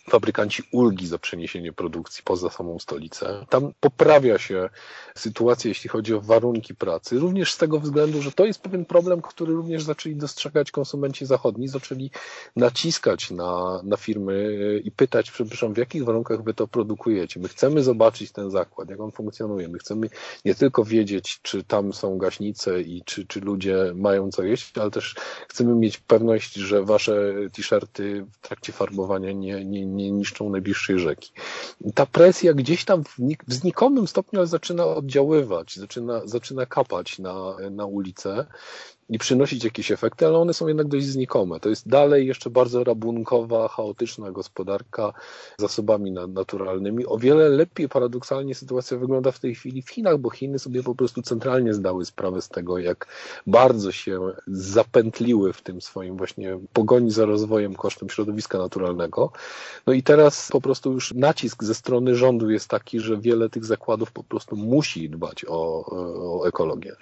fabrykanci 0.09 0.63
ulgi 0.71 1.07
za 1.07 1.17
przeniesienie 1.17 1.73
produkcji 1.73 2.23
poza 2.23 2.49
samą 2.49 2.79
stolicę. 2.79 3.45
Tam 3.49 3.71
poprawia 3.79 4.37
się 4.37 4.69
sytuacja, 5.15 5.69
jeśli 5.69 5.89
chodzi 5.89 6.13
o 6.13 6.21
warunki 6.21 6.75
pracy, 6.75 7.19
również 7.19 7.53
z 7.53 7.57
tego 7.57 7.79
względu, 7.79 8.21
że 8.21 8.31
to 8.31 8.45
jest 8.45 8.61
pewien 8.61 8.85
problem, 8.85 9.21
który 9.21 9.53
również 9.53 9.83
zaczęli 9.83 10.15
dostrzegać 10.15 10.71
konsumenci 10.71 11.25
zachodni, 11.25 11.67
zaczęli 11.67 12.11
naciskać 12.55 13.31
na, 13.31 13.81
na 13.83 13.97
firmy 13.97 14.59
i 14.83 14.91
pytać, 14.91 15.31
przepraszam, 15.31 15.73
w 15.73 15.77
jakich 15.77 16.05
warunkach 16.05 16.43
wy 16.43 16.53
to 16.53 16.67
produkujecie. 16.67 17.39
My 17.39 17.47
chcemy 17.47 17.83
zobaczyć 17.83 18.31
ten 18.31 18.51
zakład, 18.51 18.89
jak 18.89 18.99
on 18.99 19.11
funkcjonuje. 19.11 19.67
My 19.67 19.79
chcemy 19.79 20.09
nie 20.45 20.55
tylko 20.55 20.83
wiedzieć, 20.83 21.39
czy 21.41 21.63
tam 21.63 21.93
są 21.93 22.17
gaśnice 22.17 22.81
i 22.81 23.01
czy, 23.05 23.27
czy 23.27 23.39
ludzie 23.39 23.91
mają 23.95 24.31
co 24.31 24.43
jeść, 24.43 24.77
ale 24.77 24.91
też 24.91 25.15
chcemy 25.49 25.75
mieć 25.75 25.97
pewność, 25.97 26.53
że 26.53 26.83
wasze 26.83 27.33
t-shirty 27.53 28.25
w 28.31 28.47
trakcie 28.47 28.73
farbowania 28.73 29.31
nie, 29.31 29.65
nie, 29.65 29.85
nie 29.95 30.11
niszczą 30.11 30.49
najbliższej 30.49 30.99
rzeki. 30.99 31.31
Ta 31.95 32.05
presja 32.05 32.53
gdzieś 32.53 32.85
tam 32.85 33.03
w, 33.03 33.15
w 33.47 33.53
znikomym 33.53 34.07
stopniu 34.07 34.45
zaczyna 34.45 34.85
oddziaływać, 34.85 35.75
zaczyna, 35.75 36.21
zaczyna 36.25 36.65
kapać 36.65 37.19
na, 37.19 37.55
na 37.71 37.85
ulicę 37.85 38.45
i 39.09 39.19
przynosić 39.19 39.63
jakieś 39.63 39.91
efekty, 39.91 40.25
ale 40.25 40.37
one 40.37 40.53
są 40.53 40.67
jednak 40.67 40.87
dość 40.87 41.05
znikome. 41.05 41.59
To 41.59 41.69
jest 41.69 41.87
dalej 41.87 42.27
jeszcze 42.27 42.49
bardzo 42.49 42.83
rabunkowa, 42.83 43.67
chaotyczna 43.67 44.31
gospodarka 44.31 45.13
zasobami 45.57 46.11
naturalnymi. 46.11 47.05
O 47.05 47.17
wiele 47.17 47.49
lepiej 47.49 47.89
paradoksalnie 47.89 48.55
sytuacja 48.55 48.97
wygląda 48.97 49.31
w 49.31 49.39
tej 49.39 49.55
chwili 49.55 49.81
w 49.81 49.89
Chinach, 49.89 50.17
bo 50.17 50.29
Chiny 50.29 50.59
sobie 50.59 50.83
po 50.83 50.95
prostu 50.95 51.21
centralnie 51.21 51.73
zdały 51.73 52.05
sprawę 52.05 52.41
z 52.41 52.49
tego, 52.49 52.77
jak 52.77 53.07
bardzo 53.47 53.91
się 53.91 54.31
zapętliły 54.47 55.53
w 55.53 55.61
tym 55.61 55.81
swoim 55.81 56.17
właśnie 56.17 56.59
pogoni 56.73 57.11
za 57.11 57.25
rozwojem 57.25 57.75
kosztem 57.75 58.09
środowiska 58.09 58.57
naturalnego. 58.57 59.31
No 59.87 59.93
i 59.93 60.03
teraz 60.03 60.49
po 60.51 60.61
prostu 60.61 60.91
już 60.91 61.13
nacisk 61.13 61.63
ze 61.63 61.75
strony 61.75 62.15
rządu 62.15 62.49
jest 62.49 62.67
taki, 62.67 62.99
że 62.99 63.17
wiele 63.17 63.49
tych 63.49 63.65
zakładów 63.65 64.11
po 64.11 64.23
prostu 64.23 64.55
musi 64.55 65.09
dbać 65.09 65.45
o, 65.47 65.85
o 66.39 66.47
ekologię. 66.47 66.95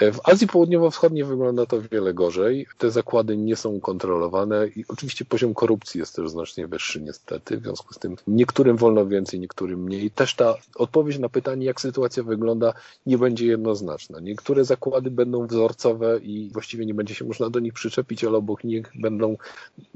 W 0.00 0.18
Azji 0.24 0.46
Południowo-Wschodniej 0.46 1.24
wygląda 1.24 1.39
to 1.68 1.82
wiele 1.90 2.14
gorzej. 2.14 2.66
Te 2.78 2.90
zakłady 2.90 3.36
nie 3.36 3.56
są 3.56 3.80
kontrolowane 3.80 4.68
i 4.68 4.84
oczywiście 4.88 5.24
poziom 5.24 5.54
korupcji 5.54 6.00
jest 6.00 6.16
też 6.16 6.30
znacznie 6.30 6.66
wyższy 6.66 7.00
niestety. 7.02 7.58
W 7.58 7.62
związku 7.62 7.94
z 7.94 7.98
tym 7.98 8.16
niektórym 8.26 8.76
wolno 8.76 9.06
więcej, 9.06 9.40
niektórym 9.40 9.82
mniej. 9.82 10.10
Też 10.10 10.34
ta 10.34 10.54
odpowiedź 10.74 11.18
na 11.18 11.28
pytanie, 11.28 11.66
jak 11.66 11.80
sytuacja 11.80 12.22
wygląda, 12.22 12.72
nie 13.06 13.18
będzie 13.18 13.46
jednoznaczna. 13.46 14.20
Niektóre 14.20 14.64
zakłady 14.64 15.10
będą 15.10 15.46
wzorcowe 15.46 16.18
i 16.18 16.50
właściwie 16.52 16.86
nie 16.86 16.94
będzie 16.94 17.14
się 17.14 17.24
można 17.24 17.50
do 17.50 17.60
nich 17.60 17.72
przyczepić, 17.72 18.24
ale 18.24 18.38
obok 18.38 18.64
nich 18.64 18.92
będą 18.94 19.36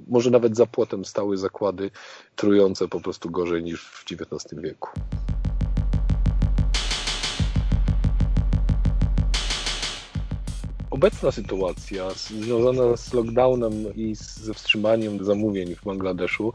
może 0.09 0.31
nawet 0.31 0.57
za 0.57 0.67
płotem 0.67 1.05
stały 1.05 1.37
zakłady 1.37 1.91
trujące 2.37 2.89
po 2.89 3.01
prostu 3.01 3.31
gorzej 3.31 3.65
niż 3.65 3.85
w 3.85 4.05
XIX 4.13 4.63
wieku. 4.63 4.91
Obecna 11.05 11.33
sytuacja 11.33 12.11
związana 12.11 12.97
z 12.97 13.13
lockdownem 13.13 13.73
i 13.97 14.15
ze 14.15 14.55
wstrzymaniem 14.55 15.25
zamówień 15.25 15.75
w 15.75 15.85
Bangladeszu 15.85 16.53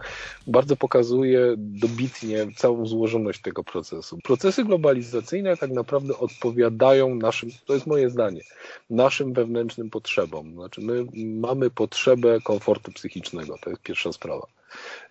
bardzo 0.48 0.76
pokazuje 0.76 1.54
dobitnie 1.58 2.48
całą 2.56 2.86
złożoność 2.86 3.42
tego 3.42 3.64
procesu. 3.64 4.18
Procesy 4.24 4.64
globalizacyjne 4.64 5.58
tak 5.58 5.72
naprawdę 5.72 6.18
odpowiadają 6.18 7.16
naszym, 7.16 7.50
to 7.66 7.74
jest 7.74 7.88
moje 7.88 8.10
zdanie, 8.10 8.42
naszym 8.90 9.34
wewnętrznym 9.34 9.90
potrzebom. 9.90 10.54
Znaczy 10.54 10.82
my 10.82 11.06
mamy 11.16 11.70
potrzebę 11.70 12.42
komfortu 12.42 12.92
psychicznego, 12.92 13.56
to 13.62 13.70
jest 13.70 13.82
pierwsza 13.82 14.14
sprawa 14.14 14.48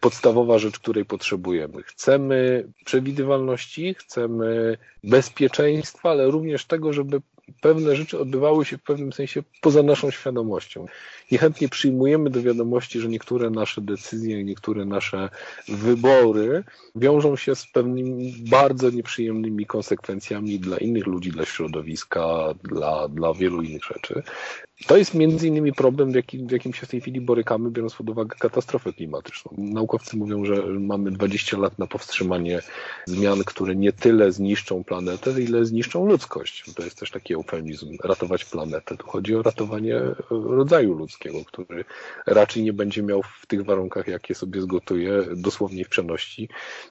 podstawowa 0.00 0.58
rzecz, 0.58 0.78
której 0.78 1.04
potrzebujemy. 1.04 1.82
Chcemy 1.82 2.68
przewidywalności, 2.84 3.94
chcemy 3.94 4.78
bezpieczeństwa, 5.04 6.10
ale 6.10 6.30
również 6.30 6.64
tego, 6.64 6.92
żeby 6.92 7.20
pewne 7.60 7.96
rzeczy 7.96 8.18
odbywały 8.18 8.64
się 8.64 8.78
w 8.78 8.82
pewnym 8.82 9.12
sensie 9.12 9.42
poza 9.60 9.82
naszą 9.82 10.10
świadomością. 10.10 10.86
Niechętnie 11.30 11.68
przyjmujemy 11.68 12.30
do 12.30 12.42
wiadomości, 12.42 13.00
że 13.00 13.08
niektóre 13.08 13.50
nasze 13.50 13.80
decyzje, 13.80 14.44
niektóre 14.44 14.84
nasze 14.84 15.28
wybory 15.68 16.64
wiążą 16.94 17.36
się 17.36 17.54
z 17.54 17.66
pewnymi 17.66 18.34
bardzo 18.50 18.90
nieprzyjemnymi 18.90 19.66
konsekwencjami 19.66 20.58
dla 20.58 20.78
innych 20.78 21.06
ludzi, 21.06 21.30
dla 21.30 21.44
środowiska, 21.44 22.54
dla, 22.64 23.08
dla 23.08 23.34
wielu 23.34 23.62
innych 23.62 23.84
rzeczy. 23.84 24.22
To 24.86 24.96
jest 24.96 25.14
między 25.14 25.48
innymi 25.48 25.72
problem, 25.72 26.12
w 26.12 26.14
jakim, 26.14 26.46
w 26.46 26.50
jakim 26.50 26.74
się 26.74 26.86
w 26.86 26.90
tej 26.90 27.00
chwili 27.00 27.20
borykamy, 27.20 27.70
biorąc 27.70 27.94
pod 27.94 28.10
uwagę 28.10 28.36
katastrofę 28.38 28.92
klimatyczną. 28.92 29.54
Naukowcy 29.58 30.16
mówią, 30.16 30.44
że 30.44 30.62
mamy 30.66 31.10
20 31.10 31.58
lat 31.58 31.78
na 31.78 31.86
powstrzymanie 31.86 32.60
zmian, 33.06 33.44
które 33.44 33.76
nie 33.76 33.92
tyle 33.92 34.32
zniszczą 34.32 34.84
planetę, 34.84 35.40
ile 35.42 35.64
zniszczą 35.64 36.06
ludzkość. 36.06 36.64
To 36.74 36.82
jest 36.82 36.98
też 36.98 37.10
taki 37.10 37.34
eufemizm, 37.34 37.96
ratować 38.04 38.44
planetę. 38.44 38.96
Tu 38.96 39.06
chodzi 39.06 39.34
o 39.34 39.42
ratowanie 39.42 40.00
rodzaju 40.30 40.94
ludzkiego, 40.94 41.38
który 41.44 41.84
raczej 42.26 42.62
nie 42.62 42.72
będzie 42.72 43.02
miał 43.02 43.22
w 43.22 43.46
tych 43.46 43.64
warunkach, 43.64 44.08
jakie 44.08 44.34
sobie 44.34 44.62
zgotuje, 44.62 45.24
dosłownie 45.36 45.84
w 45.84 45.88
przeności, 45.88 46.48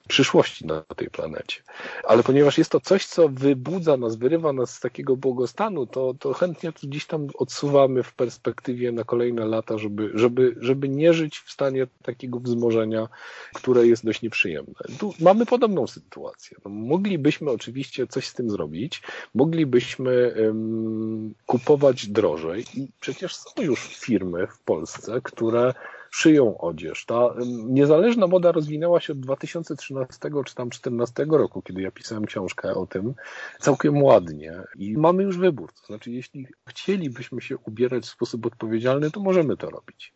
przyszłości 0.08 0.66
na 0.66 0.82
tej 0.96 1.10
planecie. 1.10 1.62
Ale 2.04 2.22
ponieważ 2.22 2.58
jest 2.58 2.70
to 2.70 2.80
coś, 2.80 3.06
co 3.06 3.28
wybudza 3.28 3.96
nas, 3.96 4.16
wyrywa 4.16 4.52
nas 4.52 4.74
z 4.74 4.80
takiego 4.80 5.16
błogostanu, 5.16 5.86
to, 5.86 6.14
to 6.18 6.32
chętnie 6.32 6.72
gdzieś 6.82 7.06
tam 7.06 7.28
odsuwa 7.34 7.77
w 7.86 8.14
perspektywie 8.14 8.92
na 8.92 9.04
kolejne 9.04 9.46
lata, 9.46 9.78
żeby, 9.78 10.10
żeby, 10.14 10.54
żeby 10.60 10.88
nie 10.88 11.12
żyć 11.12 11.38
w 11.38 11.52
stanie 11.52 11.86
takiego 12.02 12.40
wzmożenia, 12.40 13.08
które 13.54 13.86
jest 13.86 14.04
dość 14.04 14.22
nieprzyjemne. 14.22 14.74
Tu 14.98 15.14
mamy 15.20 15.46
podobną 15.46 15.86
sytuację. 15.86 16.56
No, 16.64 16.70
moglibyśmy 16.70 17.50
oczywiście 17.50 18.06
coś 18.06 18.28
z 18.28 18.34
tym 18.34 18.50
zrobić, 18.50 19.02
moglibyśmy 19.34 20.34
um, 20.46 21.34
kupować 21.46 22.06
drożej 22.06 22.64
i 22.74 22.88
przecież 23.00 23.36
są 23.36 23.62
już 23.62 23.80
firmy 23.80 24.46
w 24.46 24.58
Polsce, 24.58 25.20
które 25.22 25.74
szyją 26.10 26.58
odzież. 26.58 27.04
Ta 27.06 27.34
niezależna 27.66 28.26
moda 28.26 28.52
rozwinęła 28.52 29.00
się 29.00 29.12
od 29.12 29.20
2013 29.20 30.18
czy 30.46 30.54
tam 30.54 30.68
2014 30.68 31.26
roku, 31.30 31.62
kiedy 31.62 31.82
ja 31.82 31.90
pisałem 31.90 32.24
książkę 32.24 32.74
o 32.74 32.86
tym, 32.86 33.14
całkiem 33.60 34.02
ładnie. 34.02 34.62
I 34.76 34.96
mamy 34.96 35.22
już 35.22 35.38
wybór. 35.38 35.72
To 35.72 35.86
znaczy, 35.86 36.10
jeśli 36.10 36.46
chcielibyśmy 36.68 37.40
się 37.40 37.56
ubierać 37.56 38.04
w 38.04 38.10
sposób 38.10 38.46
odpowiedzialny, 38.46 39.10
to 39.10 39.20
możemy 39.20 39.56
to 39.56 39.70
robić. 39.70 40.12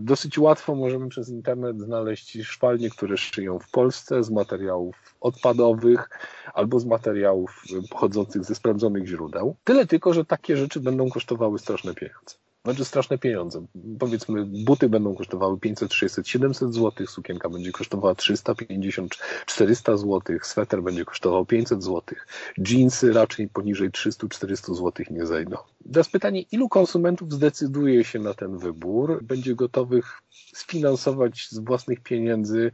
Dosyć 0.00 0.38
łatwo 0.38 0.74
możemy 0.74 1.08
przez 1.08 1.28
internet 1.28 1.80
znaleźć 1.80 2.42
szwalnie, 2.42 2.90
które 2.90 3.16
szyją 3.16 3.58
w 3.58 3.70
Polsce 3.70 4.24
z 4.24 4.30
materiałów 4.30 4.96
odpadowych 5.20 6.08
albo 6.54 6.80
z 6.80 6.86
materiałów 6.86 7.64
pochodzących 7.90 8.44
ze 8.44 8.54
sprawdzonych 8.54 9.06
źródeł. 9.06 9.56
Tyle 9.64 9.86
tylko, 9.86 10.14
że 10.14 10.24
takie 10.24 10.56
rzeczy 10.56 10.80
będą 10.80 11.10
kosztowały 11.10 11.58
straszne 11.58 11.94
pieniądze. 11.94 12.43
Znaczy 12.64 12.84
straszne 12.84 13.18
pieniądze. 13.18 13.66
Powiedzmy, 13.98 14.44
buty 14.46 14.88
będą 14.88 15.14
kosztowały 15.14 15.60
500, 15.60 15.92
600, 15.92 16.28
700 16.28 16.74
zł, 16.74 17.06
sukienka 17.06 17.48
będzie 17.48 17.72
kosztowała 17.72 18.14
350, 18.14 19.18
400 19.46 19.96
zł, 19.96 20.20
sweter 20.42 20.82
będzie 20.82 21.04
kosztował 21.04 21.46
500 21.46 21.82
zł, 21.84 22.02
jeansy 22.68 23.12
raczej 23.12 23.48
poniżej 23.48 23.90
300-400 23.90 24.74
zł 24.74 24.92
nie 25.10 25.26
zejdą. 25.26 25.56
Teraz 25.92 26.08
pytanie, 26.08 26.42
ilu 26.52 26.68
konsumentów 26.68 27.32
zdecyduje 27.32 28.04
się 28.04 28.18
na 28.18 28.34
ten 28.34 28.58
wybór, 28.58 29.24
będzie 29.24 29.54
gotowych 29.54 30.22
sfinansować 30.54 31.48
z 31.50 31.58
własnych 31.58 32.00
pieniędzy 32.00 32.72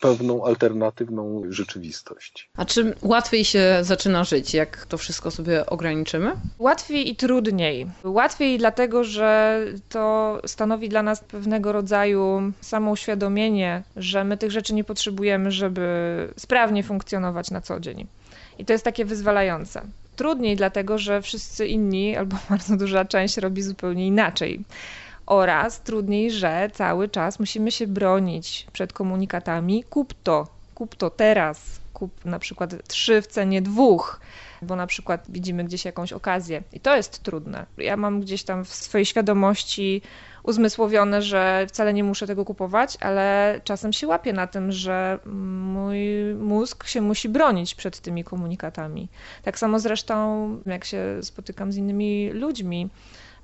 pewną 0.00 0.44
alternatywną 0.44 1.42
rzeczywistość. 1.48 2.50
A 2.56 2.64
czy 2.64 2.94
łatwiej 3.02 3.44
się 3.44 3.78
zaczyna 3.82 4.24
żyć, 4.24 4.54
jak 4.54 4.86
to 4.86 4.98
wszystko 4.98 5.30
sobie 5.30 5.66
ograniczymy? 5.66 6.32
Łatwiej 6.58 7.10
i 7.10 7.16
trudniej. 7.16 7.86
Łatwiej 8.04 8.58
dlatego, 8.58 9.04
że 9.04 9.60
to 9.88 10.38
stanowi 10.46 10.88
dla 10.88 11.02
nas 11.02 11.20
pewnego 11.20 11.72
rodzaju 11.72 12.52
samouświadomienie, 12.60 13.82
że 13.96 14.24
my 14.24 14.36
tych 14.36 14.50
rzeczy 14.50 14.74
nie 14.74 14.84
potrzebujemy, 14.84 15.50
żeby 15.50 15.86
sprawnie 16.36 16.82
funkcjonować 16.82 17.50
na 17.50 17.60
co 17.60 17.80
dzień. 17.80 18.06
I 18.58 18.64
to 18.64 18.72
jest 18.72 18.84
takie 18.84 19.04
wyzwalające. 19.04 19.82
Trudniej 20.16 20.56
dlatego, 20.56 20.98
że 20.98 21.22
wszyscy 21.22 21.66
inni, 21.66 22.16
albo 22.16 22.36
bardzo 22.50 22.76
duża 22.76 23.04
część 23.04 23.36
robi 23.36 23.62
zupełnie 23.62 24.06
inaczej 24.06 24.64
oraz 25.26 25.80
trudniej, 25.80 26.30
że 26.30 26.70
cały 26.72 27.08
czas 27.08 27.40
musimy 27.40 27.70
się 27.70 27.86
bronić 27.86 28.66
przed 28.72 28.92
komunikatami 28.92 29.84
kup 29.84 30.14
to, 30.22 30.46
kup 30.74 30.94
to 30.94 31.10
teraz, 31.10 31.80
kup 31.92 32.24
na 32.24 32.38
przykład 32.38 32.88
trzy 32.88 33.22
w 33.22 33.26
cenie 33.26 33.62
dwóch, 33.62 34.20
bo 34.62 34.76
na 34.76 34.86
przykład 34.86 35.24
widzimy 35.28 35.64
gdzieś 35.64 35.84
jakąś 35.84 36.12
okazję 36.12 36.62
i 36.72 36.80
to 36.80 36.96
jest 36.96 37.22
trudne. 37.22 37.66
Ja 37.78 37.96
mam 37.96 38.20
gdzieś 38.20 38.42
tam 38.42 38.64
w 38.64 38.74
swojej 38.74 39.04
świadomości 39.04 40.02
uzmysłowione, 40.42 41.22
że 41.22 41.66
wcale 41.68 41.94
nie 41.94 42.04
muszę 42.04 42.26
tego 42.26 42.44
kupować, 42.44 42.96
ale 43.00 43.60
czasem 43.64 43.92
się 43.92 44.06
łapię 44.06 44.32
na 44.32 44.46
tym, 44.46 44.72
że 44.72 45.18
mój 45.74 45.98
mózg 46.34 46.86
się 46.86 47.00
musi 47.00 47.28
bronić 47.28 47.74
przed 47.74 48.00
tymi 48.00 48.24
komunikatami. 48.24 49.08
Tak 49.42 49.58
samo 49.58 49.78
zresztą, 49.78 50.48
jak 50.66 50.84
się 50.84 51.18
spotykam 51.22 51.72
z 51.72 51.76
innymi 51.76 52.30
ludźmi, 52.32 52.88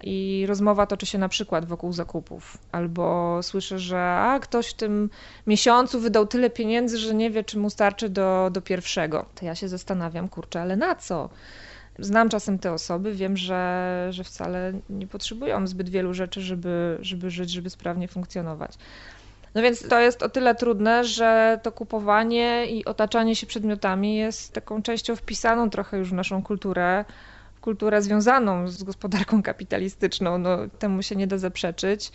i 0.02 0.44
rozmowa 0.48 0.86
toczy 0.86 1.06
się 1.06 1.18
na 1.18 1.28
przykład 1.28 1.64
wokół 1.64 1.92
zakupów, 1.92 2.58
albo 2.72 3.38
słyszę, 3.42 3.78
że 3.78 4.00
a, 4.00 4.38
ktoś 4.40 4.68
w 4.68 4.74
tym 4.74 5.10
miesiącu 5.46 6.00
wydał 6.00 6.26
tyle 6.26 6.50
pieniędzy, 6.50 6.98
że 6.98 7.14
nie 7.14 7.30
wie, 7.30 7.44
czy 7.44 7.58
mu 7.58 7.70
starczy 7.70 8.08
do, 8.08 8.50
do 8.52 8.62
pierwszego. 8.62 9.26
To 9.34 9.44
ja 9.44 9.54
się 9.54 9.68
zastanawiam, 9.68 10.28
kurczę, 10.28 10.60
ale 10.60 10.76
na 10.76 10.94
co? 10.94 11.28
Znam 11.98 12.28
czasem 12.28 12.58
te 12.58 12.72
osoby, 12.72 13.12
wiem, 13.12 13.36
że, 13.36 14.06
że 14.10 14.24
wcale 14.24 14.72
nie 14.90 15.06
potrzebują 15.06 15.66
zbyt 15.66 15.88
wielu 15.88 16.14
rzeczy, 16.14 16.40
żeby, 16.40 16.98
żeby 17.00 17.30
żyć, 17.30 17.50
żeby 17.50 17.70
sprawnie 17.70 18.08
funkcjonować. 18.08 18.72
No 19.54 19.62
więc 19.62 19.88
to 19.88 20.00
jest 20.00 20.22
o 20.22 20.28
tyle 20.28 20.54
trudne, 20.54 21.04
że 21.04 21.60
to 21.62 21.72
kupowanie 21.72 22.66
i 22.66 22.84
otaczanie 22.84 23.36
się 23.36 23.46
przedmiotami 23.46 24.16
jest 24.16 24.52
taką 24.52 24.82
częścią 24.82 25.16
wpisaną 25.16 25.70
trochę 25.70 25.98
już 25.98 26.10
w 26.10 26.14
naszą 26.14 26.42
kulturę 26.42 27.04
kulturę 27.62 28.02
związaną 28.02 28.68
z 28.68 28.82
gospodarką 28.82 29.42
kapitalistyczną, 29.42 30.38
no, 30.38 30.58
temu 30.78 31.02
się 31.02 31.16
nie 31.16 31.26
da 31.26 31.38
zaprzeczyć. 31.38 32.12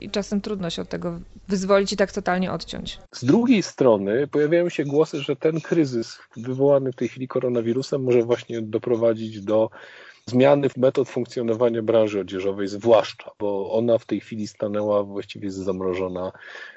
I 0.00 0.10
czasem 0.10 0.40
trudno 0.40 0.70
się 0.70 0.82
od 0.82 0.88
tego 0.88 1.20
wyzwolić 1.48 1.92
i 1.92 1.96
tak 1.96 2.12
totalnie 2.12 2.52
odciąć. 2.52 2.98
Z 3.14 3.24
drugiej 3.24 3.62
strony 3.62 4.26
pojawiają 4.26 4.68
się 4.68 4.84
głosy, 4.84 5.20
że 5.20 5.36
ten 5.36 5.60
kryzys 5.60 6.18
wywołany 6.36 6.92
w 6.92 6.96
tej 6.96 7.08
chwili 7.08 7.28
koronawirusem 7.28 8.02
może 8.02 8.22
właśnie 8.22 8.62
doprowadzić 8.62 9.40
do 9.40 9.70
zmiany 10.28 10.68
metod 10.76 11.08
funkcjonowania 11.08 11.82
branży 11.82 12.20
odzieżowej, 12.20 12.68
zwłaszcza, 12.68 13.30
bo 13.38 13.72
ona 13.72 13.98
w 13.98 14.04
tej 14.04 14.20
chwili 14.20 14.46
stanęła 14.46 15.02
właściwie 15.02 15.50
zamrożona. 15.50 16.32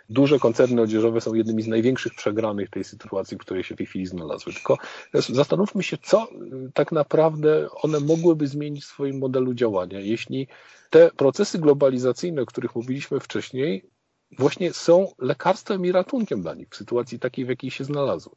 Duże 0.09 0.39
koncerny 0.39 0.81
odzieżowe 0.81 1.21
są 1.21 1.33
jednymi 1.33 1.63
z 1.63 1.67
największych 1.67 2.15
przegranych 2.15 2.69
tej 2.69 2.83
sytuacji, 2.83 3.37
w 3.37 3.39
której 3.39 3.63
się 3.63 3.75
w 3.75 3.77
tej 3.77 3.87
chwili 3.87 4.05
znalazły. 4.05 4.53
Tylko 4.53 4.77
zastanówmy 5.13 5.83
się, 5.83 5.97
co 5.97 6.27
tak 6.73 6.91
naprawdę 6.91 7.69
one 7.81 7.99
mogłyby 7.99 8.47
zmienić 8.47 8.83
w 8.83 8.87
swoim 8.87 9.19
modelu 9.19 9.53
działania, 9.53 9.99
jeśli 9.99 10.47
te 10.89 11.11
procesy 11.17 11.59
globalizacyjne, 11.59 12.41
o 12.41 12.45
których 12.45 12.75
mówiliśmy 12.75 13.19
wcześniej, 13.19 13.89
właśnie 14.37 14.73
są 14.73 15.07
lekarstwem 15.19 15.85
i 15.85 15.91
ratunkiem 15.91 16.41
dla 16.41 16.53
nich 16.53 16.67
w 16.69 16.75
sytuacji 16.75 17.19
takiej, 17.19 17.45
w 17.45 17.49
jakiej 17.49 17.71
się 17.71 17.83
znalazły. 17.83 18.35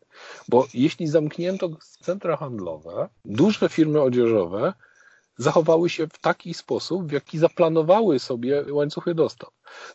Bo 0.48 0.66
jeśli 0.74 1.06
zamknięto 1.06 1.68
centra 2.00 2.36
handlowe, 2.36 3.08
duże 3.24 3.68
firmy 3.68 4.02
odzieżowe 4.02 4.72
zachowały 5.36 5.90
się 5.90 6.06
w 6.06 6.18
taki 6.18 6.54
sposób, 6.54 7.06
w 7.06 7.12
jaki 7.12 7.38
zaplanowały 7.38 8.18
sobie 8.18 8.64
łańcuchy 8.70 9.14
dostaw. 9.14 9.50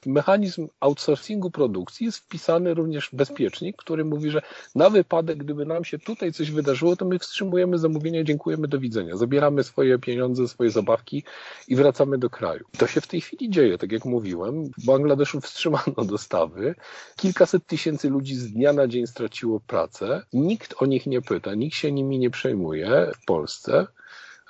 Mechanizm 0.06 0.68
outsourcingu 0.80 1.52
produkcji 1.52 2.06
jest 2.06 2.18
wpisany 2.18 2.74
również 2.74 3.10
bezpiecznik, 3.14 3.78
który 3.78 4.06
mówi, 4.06 4.30
że 4.30 4.42
na 4.76 4.90
wypadek, 4.90 5.38
gdyby 5.38 5.66
nam 5.66 5.86
się 5.86 6.00
tutaj 6.00 6.34
coś 6.34 6.52
wydarzyło, 6.52 6.96
to 6.96 7.06
my 7.06 7.20
wstrzymujemy 7.20 7.78
zamówienia, 7.78 8.24
dziękujemy, 8.24 8.68
do 8.68 8.80
widzenia. 8.80 9.18
Zabieramy 9.18 9.64
swoje 9.64 10.00
pieniądze, 10.00 10.48
swoje 10.48 10.70
zabawki 10.70 11.24
i 11.68 11.76
wracamy 11.76 12.18
do 12.18 12.30
kraju. 12.30 12.66
To 12.78 12.88
się 12.88 13.02
w 13.02 13.08
tej 13.08 13.22
chwili 13.22 13.50
dzieje, 13.50 13.78
tak 13.78 13.92
jak 13.92 14.06
mówiłem. 14.06 14.66
W 14.78 14.86
Bangladeszu 14.86 15.42
wstrzymano 15.42 16.06
dostawy. 16.06 16.76
Kilkaset 17.16 17.66
tysięcy 17.66 18.10
ludzi 18.10 18.36
z 18.36 18.52
dnia 18.52 18.74
na 18.74 18.88
dzień 18.88 19.08
straciło 19.08 19.60
pracę. 19.60 20.22
Nikt 20.34 20.76
o 20.78 20.86
nich 20.86 21.06
nie 21.06 21.22
pyta, 21.22 21.56
nikt 21.56 21.76
się 21.76 21.92
nimi 21.92 22.20
nie 22.20 22.30
przejmuje 22.30 23.12
w 23.22 23.26
Polsce. 23.26 23.88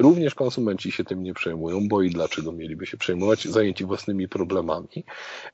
Również 0.02 0.36
konsumenci 0.36 0.92
się 0.92 1.04
tym 1.04 1.24
nie 1.24 1.34
przejmują, 1.34 1.88
bo 1.88 2.02
i 2.02 2.10
dlaczego 2.10 2.52
mieliby 2.52 2.86
się 2.86 2.98
przejmować, 2.98 3.46
zajęci 3.46 3.86
własnymi 3.86 4.28
problemami. 4.28 5.04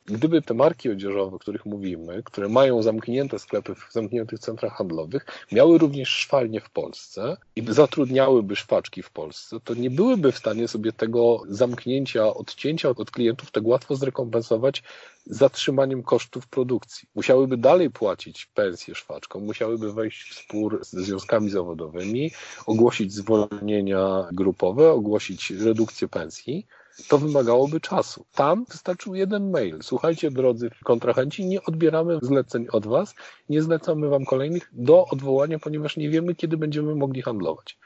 Gdyby 0.06 0.42
te 0.42 0.54
marki 0.54 0.90
odzieżowe, 0.90 1.36
o 1.36 1.40
których 1.40 1.66
mówimy, 1.66 2.24
które 2.24 2.50
mają 2.50 2.82
zamknięte 2.84 3.40
sklepy 3.40 3.76
w 3.76 3.88
zamkniętych 3.92 4.40
centrach 4.40 4.74
handlowych, 4.74 5.26
miały 5.52 5.78
również 5.78 6.10
szwalnie 6.10 6.62
w 6.62 6.70
Polsce 6.70 7.38
i 7.56 7.66
zatrudniałyby 7.70 8.56
szwaczki 8.56 9.04
w 9.04 9.10
Polsce, 9.10 9.60
to 9.64 9.74
nie 9.74 9.90
byłyby 9.90 10.32
w 10.32 10.38
stanie 10.38 10.68
sobie 10.68 10.92
tego 10.92 11.42
zamknięcia, 11.48 12.34
odcięcia 12.34 12.90
od 12.90 13.12
klientów 13.12 13.52
tak 13.52 13.66
łatwo 13.66 13.96
zrekompensować 13.96 14.84
zatrzymaniem 15.26 16.04
kosztów 16.04 16.48
produkcji. 16.48 17.10
Musiałyby 17.16 17.58
dalej 17.58 17.90
płacić 17.90 18.46
pensje 18.46 18.96
szwaczkom, 18.96 19.44
musiałyby 19.44 19.94
wejść 19.94 20.30
w 20.30 20.34
spór 20.34 20.80
ze 20.82 21.02
związkami 21.04 21.50
zawodowymi, 21.50 22.32
ogłosić 22.66 23.14
zwolnienia 23.14 24.28
grupowe, 24.32 24.92
ogłosić 24.92 25.52
redukcję 25.52 26.08
pensji. 26.08 26.68
To 27.08 27.18
wymagałoby 27.18 27.82
czasu. 27.82 28.26
Tam 28.36 28.66
wystarczył 28.70 29.16
jeden 29.16 29.52
mail. 29.52 29.80
Słuchajcie, 29.82 30.32
drodzy 30.32 30.70
kontrahenci, 30.84 31.46
nie 31.46 31.64
odbieramy 31.64 32.20
zleceń 32.22 32.68
od 32.72 32.88
Was, 32.88 33.16
nie 33.50 33.62
zlecamy 33.62 34.10
Wam 34.10 34.26
kolejnych 34.26 34.70
do 34.72 35.06
odwołania, 35.06 35.60
ponieważ 35.60 35.98
nie 35.98 36.10
wiemy, 36.10 36.36
kiedy 36.36 36.58
będziemy 36.58 36.96
mogli 36.96 37.22
handlować. 37.22 37.78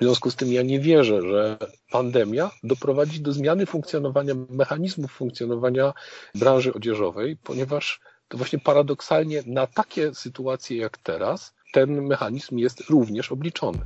W 0.00 0.04
związku 0.04 0.30
z 0.30 0.36
tym 0.36 0.52
ja 0.52 0.62
nie 0.62 0.80
wierzę, 0.80 1.22
że 1.22 1.58
pandemia 1.90 2.50
doprowadzi 2.62 3.20
do 3.20 3.32
zmiany 3.32 3.66
funkcjonowania, 3.66 4.34
mechanizmów 4.48 5.12
funkcjonowania 5.12 5.92
branży 6.34 6.74
odzieżowej, 6.74 7.36
ponieważ 7.36 8.00
to 8.28 8.38
właśnie 8.38 8.58
paradoksalnie 8.58 9.42
na 9.46 9.66
takie 9.66 10.14
sytuacje 10.14 10.76
jak 10.76 10.98
teraz 10.98 11.54
ten 11.72 12.06
mechanizm 12.06 12.58
jest 12.58 12.80
również 12.90 13.32
obliczony. 13.32 13.78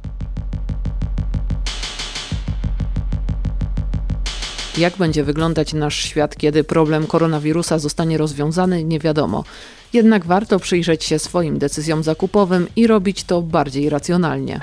Jak 4.79 4.97
będzie 4.97 5.25
wyglądać 5.25 5.73
nasz 5.73 5.97
świat, 5.97 6.37
kiedy 6.37 6.65
problem 6.65 7.07
koronawirusa 7.07 7.79
zostanie 7.79 8.19
rozwiązany, 8.19 8.85
nie 8.85 8.99
wiadomo. 8.99 9.45
Jednak 9.93 10.27
warto 10.27 10.59
przyjrzeć 10.59 11.05
się 11.05 11.19
swoim 11.19 11.59
decyzjom 11.59 12.03
zakupowym 12.03 12.67
i 12.77 12.87
robić 12.87 13.25
to 13.25 13.43
bardziej 13.43 13.91
racjonalnie. 13.91 14.61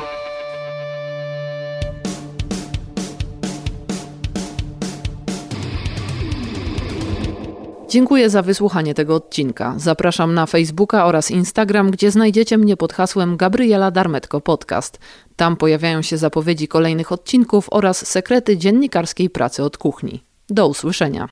Dziękuję 7.94 8.30
za 8.30 8.41
wysłuchanie 8.41 8.94
tego 8.94 9.16
odcinka. 9.16 9.74
Zapraszam 9.78 10.34
na 10.34 10.46
Facebooka 10.46 11.06
oraz 11.06 11.32
Instagram, 11.32 11.91
gdzie 11.91 12.12
znajdziecie 12.12 12.58
mnie 12.58 12.78
pod 12.78 12.94
hasłem 12.94 13.38
Gabriela 13.38 13.91
Darmetko 13.91 14.41
Podcast. 14.41 15.00
Tam 15.36 15.58
pojawiają 15.58 16.02
się 16.02 16.18
zapowiedzi 16.18 16.68
kolejnych 16.68 17.12
odcinków 17.12 17.68
oraz 17.72 18.08
sekrety 18.08 18.58
dziennikarskiej 18.58 19.30
pracy 19.30 19.64
od 19.64 19.78
kuchni. 19.78 20.24
Do 20.50 20.68
usłyszenia. 20.68 21.22